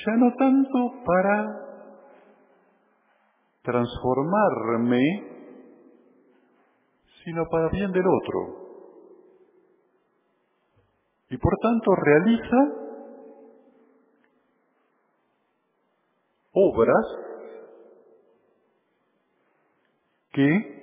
ya 0.04 0.12
no 0.16 0.34
tanto 0.36 1.04
para 1.04 1.62
transformarme, 3.62 5.00
sino 7.24 7.48
para 7.48 7.68
bien 7.70 7.92
del 7.92 8.04
otro. 8.06 8.62
Y 11.30 11.38
por 11.38 11.56
tanto 11.58 11.94
realiza 11.94 12.56
obras 16.52 17.06
que 20.32 20.81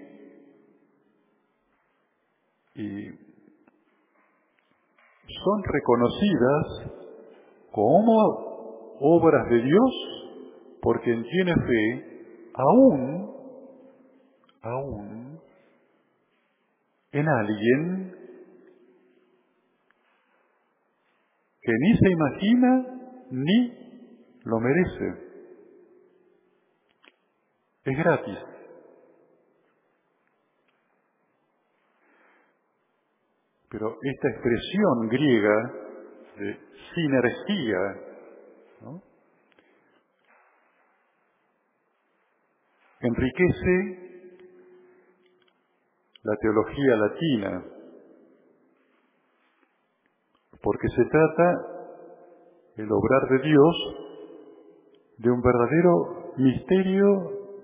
son 5.28 5.64
reconocidas 5.64 6.66
como 7.72 8.18
obras 9.00 9.50
de 9.50 9.62
Dios 9.64 9.92
por 10.82 11.02
quien 11.02 11.24
tiene 11.24 11.54
fe, 11.54 12.52
aún, 12.54 13.32
aún, 14.62 15.40
en 17.12 17.28
alguien 17.28 18.16
que 21.62 21.72
ni 21.80 21.98
se 21.98 22.10
imagina 22.12 22.86
ni 23.32 23.74
lo 24.44 24.60
merece. 24.60 25.30
Es 27.86 27.98
gratis. 27.98 28.38
Pero 33.70 33.98
esta 34.02 34.30
expresión 34.30 35.10
griega 35.10 35.74
de 36.38 36.60
sinergia, 36.96 37.78
enriquece 43.02 44.10
la 46.24 46.36
teología 46.38 46.96
latina, 46.96 47.64
porque 50.62 50.88
se 50.90 51.06
trata, 51.06 51.66
el 52.76 52.92
obrar 52.92 53.30
de 53.30 53.48
Dios, 53.48 53.76
de 55.20 55.32
un 55.32 55.42
verdadero 55.42 56.34
misterio 56.38 57.06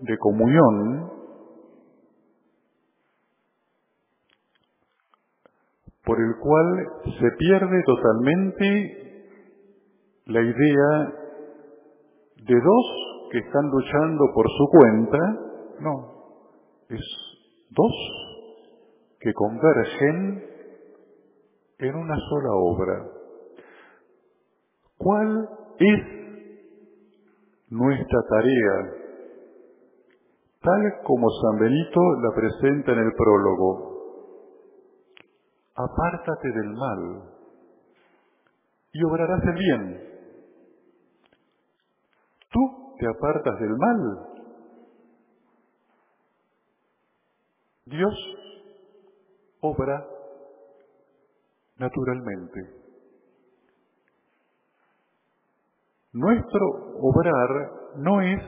de 0.02 0.18
comunión 0.18 1.15
por 6.06 6.20
el 6.20 6.36
cual 6.40 6.88
se 7.20 7.32
pierde 7.38 7.84
totalmente 7.86 9.06
la 10.26 10.42
idea 10.42 11.14
de 12.38 12.54
dos 12.54 12.86
que 13.32 13.40
están 13.40 13.70
luchando 13.70 14.26
por 14.34 14.46
su 14.50 14.68
cuenta, 14.70 15.18
no, 15.80 16.16
es 16.90 17.02
dos 17.72 17.92
que 19.20 19.34
convergen 19.34 20.44
en 21.80 21.96
una 21.96 22.16
sola 22.30 22.50
obra. 22.54 23.08
¿Cuál 24.98 25.50
es 25.80 26.04
nuestra 27.70 28.20
tarea? 28.30 28.94
Tal 30.62 30.94
como 31.04 31.28
San 31.30 31.60
Benito 31.60 32.00
la 32.22 32.36
presenta 32.36 32.92
en 32.94 33.00
el 33.00 33.12
prólogo 33.14 33.95
apártate 35.76 36.52
del 36.52 36.70
mal 36.74 37.36
y 38.94 39.04
obrarás 39.04 39.44
el 39.44 39.54
bien. 39.54 40.16
Tú 42.50 42.96
te 42.98 43.08
apartas 43.08 43.60
del 43.60 43.76
mal. 43.78 44.20
Dios 47.86 48.14
obra 49.60 50.08
naturalmente. 51.78 52.86
Nuestro 56.14 56.66
obrar 57.02 57.72
no 57.98 58.22
es 58.22 58.42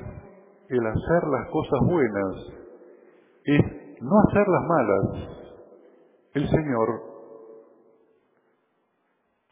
el 0.69 0.87
hacer 0.87 1.23
las 1.29 1.49
cosas 1.51 1.79
buenas, 1.85 2.35
es 3.43 4.01
no 4.01 4.19
hacer 4.27 4.47
las 4.47 4.63
malas. 4.63 5.37
El 6.33 6.49
Señor 6.49 7.16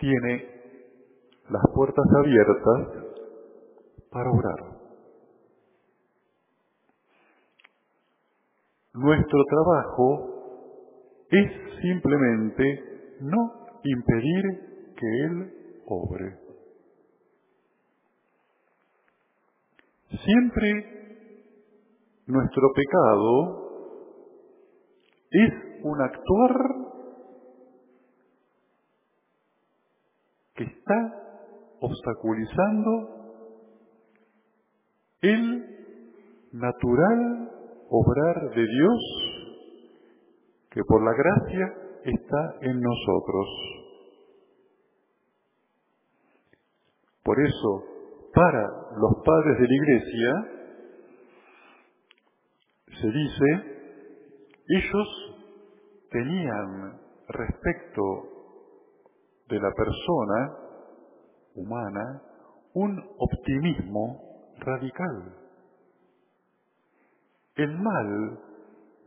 tiene 0.06 0.48
las 1.50 1.64
puertas 1.74 2.06
abiertas 2.20 3.06
para 4.12 4.30
orar. 4.30 4.60
Nuestro 8.94 9.44
trabajo 9.50 11.26
es 11.32 11.52
simplemente 11.82 13.18
no 13.22 13.66
impedir 13.84 14.94
que 14.96 15.08
Él 15.26 15.82
obre. 15.88 16.38
Siempre 20.24 20.70
nuestro 22.28 22.72
pecado 22.76 23.66
es 25.32 25.54
un 25.84 26.02
actuar 26.02 26.95
está 30.64 31.78
obstaculizando 31.82 33.16
el 35.22 35.66
natural 36.54 37.52
obrar 37.90 38.50
de 38.56 38.66
Dios 38.66 39.00
que 40.72 40.82
por 40.84 41.04
la 41.04 41.12
gracia 41.14 41.74
está 42.04 42.56
en 42.62 42.80
nosotros. 42.80 43.48
Por 47.24 47.40
eso, 47.40 47.84
para 48.34 48.62
los 48.98 49.24
padres 49.26 49.60
de 49.60 49.68
la 49.68 49.76
iglesia, 49.76 50.56
se 53.02 53.08
dice, 53.08 53.76
ellos 54.68 55.08
tenían 56.12 57.00
respecto 57.28 58.35
de 59.48 59.60
la 59.60 59.72
persona 59.72 60.58
humana 61.56 62.22
un 62.74 63.00
optimismo 63.18 64.52
radical. 64.58 65.36
El 67.56 67.78
mal 67.80 68.40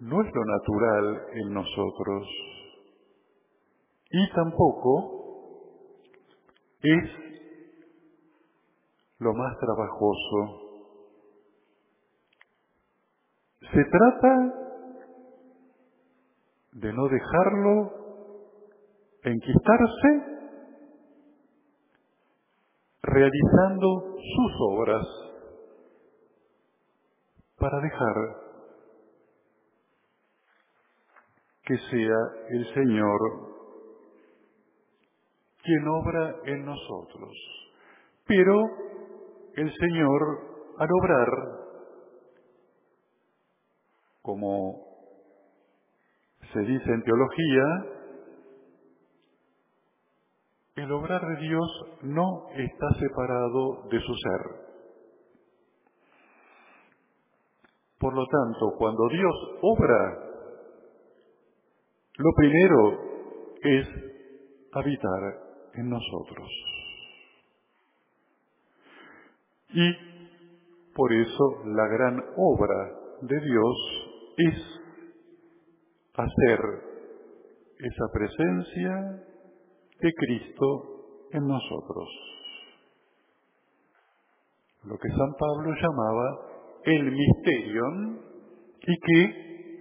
no 0.01 0.23
es 0.23 0.35
lo 0.35 0.45
natural 0.45 1.23
en 1.35 1.53
nosotros 1.53 2.27
y 4.11 4.33
tampoco 4.33 5.19
es 6.83 7.11
lo 9.19 9.35
más 9.35 9.59
trabajoso. 9.59 10.63
Se 13.73 13.85
trata 13.85 14.55
de 16.73 16.93
no 16.93 17.09
dejarlo 17.09 17.98
enquistarse 19.25 20.39
realizando 23.03 24.17
sus 24.17 24.53
obras 24.61 25.07
para 27.59 27.81
dejar 27.81 28.15
que 31.65 31.77
sea 31.77 32.17
el 32.51 32.75
Señor 32.75 33.49
quien 35.63 35.87
obra 35.89 36.37
en 36.47 36.65
nosotros. 36.65 37.37
Pero 38.27 38.55
el 39.55 39.73
Señor, 39.75 40.23
al 40.79 40.89
obrar, 40.91 41.29
como 44.23 44.83
se 46.53 46.61
dice 46.61 46.91
en 46.91 47.03
teología, 47.03 47.98
el 50.83 50.93
obrar 50.93 51.21
de 51.21 51.37
Dios 51.37 51.85
no 52.03 52.49
está 52.55 52.87
separado 53.01 53.89
de 53.91 54.01
su 54.01 54.15
ser. 54.15 54.69
Por 57.99 58.15
lo 58.15 58.25
tanto, 58.27 58.77
cuando 58.79 59.09
Dios 59.09 59.35
obra, 59.61 60.19
lo 62.17 62.33
primero 62.37 62.99
es 63.61 63.89
habitar 64.73 65.39
en 65.75 65.91
nosotros. 65.91 66.49
Y 69.71 69.93
por 70.95 71.13
eso 71.13 71.63
la 71.67 71.89
gran 71.89 72.23
obra 72.37 72.91
de 73.23 73.41
Dios 73.41 73.77
es 74.37 74.81
hacer 76.15 76.61
esa 77.79 78.05
presencia 78.13 79.28
de 80.01 80.13
Cristo 80.15 81.27
en 81.33 81.47
nosotros. 81.47 82.09
Lo 84.85 84.97
que 84.97 85.09
San 85.09 85.35
Pablo 85.39 85.75
llamaba 85.75 86.39
el 86.85 87.13
misterio 87.13 87.83
y 88.81 89.01
que, 89.01 89.81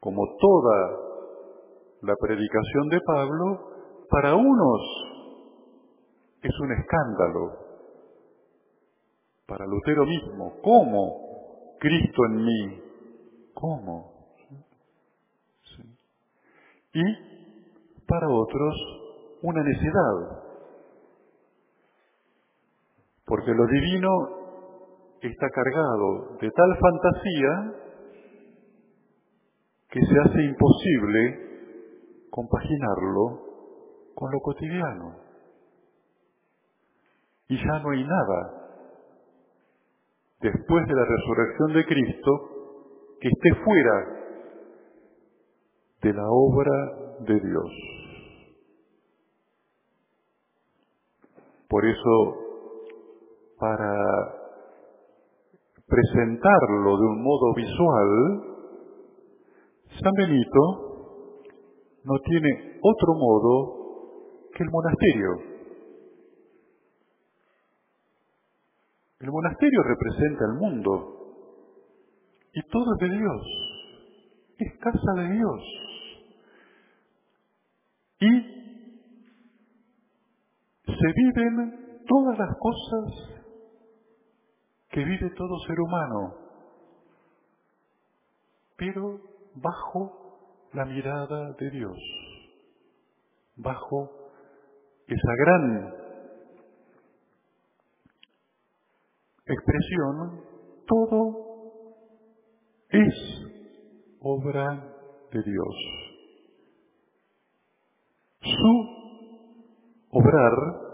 como 0.00 0.22
toda 0.38 0.98
la 2.02 2.14
predicación 2.20 2.88
de 2.88 3.00
Pablo, 3.06 3.72
para 4.08 4.34
unos 4.34 4.80
es 6.42 6.52
un 6.60 6.72
escándalo, 6.72 7.58
para 9.46 9.66
Lutero 9.66 10.04
mismo, 10.06 10.60
¿cómo 10.62 11.76
Cristo 11.78 12.24
en 12.26 12.36
mí? 12.44 12.82
¿Cómo? 13.54 14.12
Y 16.94 17.31
para 18.12 18.28
otros 18.28 18.74
una 19.40 19.62
necedad, 19.62 20.42
porque 23.24 23.52
lo 23.52 23.66
divino 23.66 24.08
está 25.22 25.48
cargado 25.48 26.36
de 26.38 26.50
tal 26.50 26.78
fantasía 26.78 27.74
que 29.88 30.00
se 30.04 30.20
hace 30.20 30.42
imposible 30.42 32.28
compaginarlo 32.28 33.40
con 34.14 34.30
lo 34.30 34.40
cotidiano. 34.40 35.16
Y 37.48 37.56
ya 37.56 37.78
no 37.78 37.90
hay 37.92 38.04
nada 38.04 38.68
después 40.40 40.86
de 40.86 40.94
la 40.94 41.04
resurrección 41.06 41.72
de 41.72 41.86
Cristo 41.86 42.30
que 43.22 43.28
esté 43.28 43.54
fuera 43.64 44.22
de 46.02 46.12
la 46.12 46.28
obra 46.28 47.16
de 47.20 47.40
Dios. 47.40 48.01
Por 51.72 51.86
eso, 51.86 52.36
para 53.58 53.94
presentarlo 55.86 56.98
de 56.98 57.04
un 57.06 57.22
modo 57.22 57.54
visual, 57.54 58.42
San 60.02 60.12
Benito 60.18 60.60
no 62.04 62.18
tiene 62.26 62.78
otro 62.82 63.14
modo 63.14 64.50
que 64.54 64.64
el 64.64 64.70
monasterio. 64.70 65.30
El 69.20 69.30
monasterio 69.30 69.82
representa 69.82 70.44
el 70.52 70.58
mundo 70.60 70.90
y 72.52 72.60
todo 72.68 72.84
es 73.00 73.08
de 73.08 73.16
Dios, 73.16 73.42
es 74.58 74.78
casa 74.78 75.22
de 75.22 75.32
Dios. 75.36 75.62
Y 78.20 78.61
se 81.02 81.12
viven 81.14 82.04
todas 82.06 82.38
las 82.38 82.56
cosas 82.58 83.42
que 84.88 85.04
vive 85.04 85.30
todo 85.30 85.58
ser 85.66 85.80
humano, 85.80 86.34
pero 88.76 89.20
bajo 89.54 90.68
la 90.72 90.84
mirada 90.84 91.52
de 91.58 91.70
Dios, 91.70 91.98
bajo 93.56 94.10
esa 95.08 95.34
gran 95.38 95.94
expresión, 99.46 100.44
todo 100.86 101.52
es 102.90 103.14
obra 104.20 104.94
de 105.32 105.42
Dios. 105.42 105.74
Su 108.42 109.02
obrar 110.10 110.91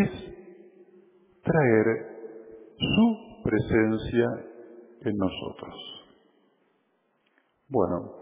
es 0.00 0.10
traer 1.42 1.86
su 2.78 3.42
presencia 3.44 4.26
en 5.02 5.16
nosotros. 5.16 5.74
Bueno, 7.68 8.12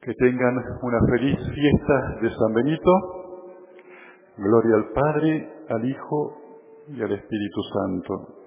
que 0.00 0.12
tengan 0.14 0.56
una 0.82 0.98
feliz 1.10 1.38
fiesta 1.54 2.18
de 2.22 2.30
San 2.30 2.54
Benito. 2.54 2.90
Gloria 4.36 4.76
al 4.76 4.92
Padre, 4.92 5.52
al 5.68 5.84
Hijo 5.88 6.38
y 6.88 7.02
al 7.02 7.12
Espíritu 7.12 7.62
Santo 7.72 8.45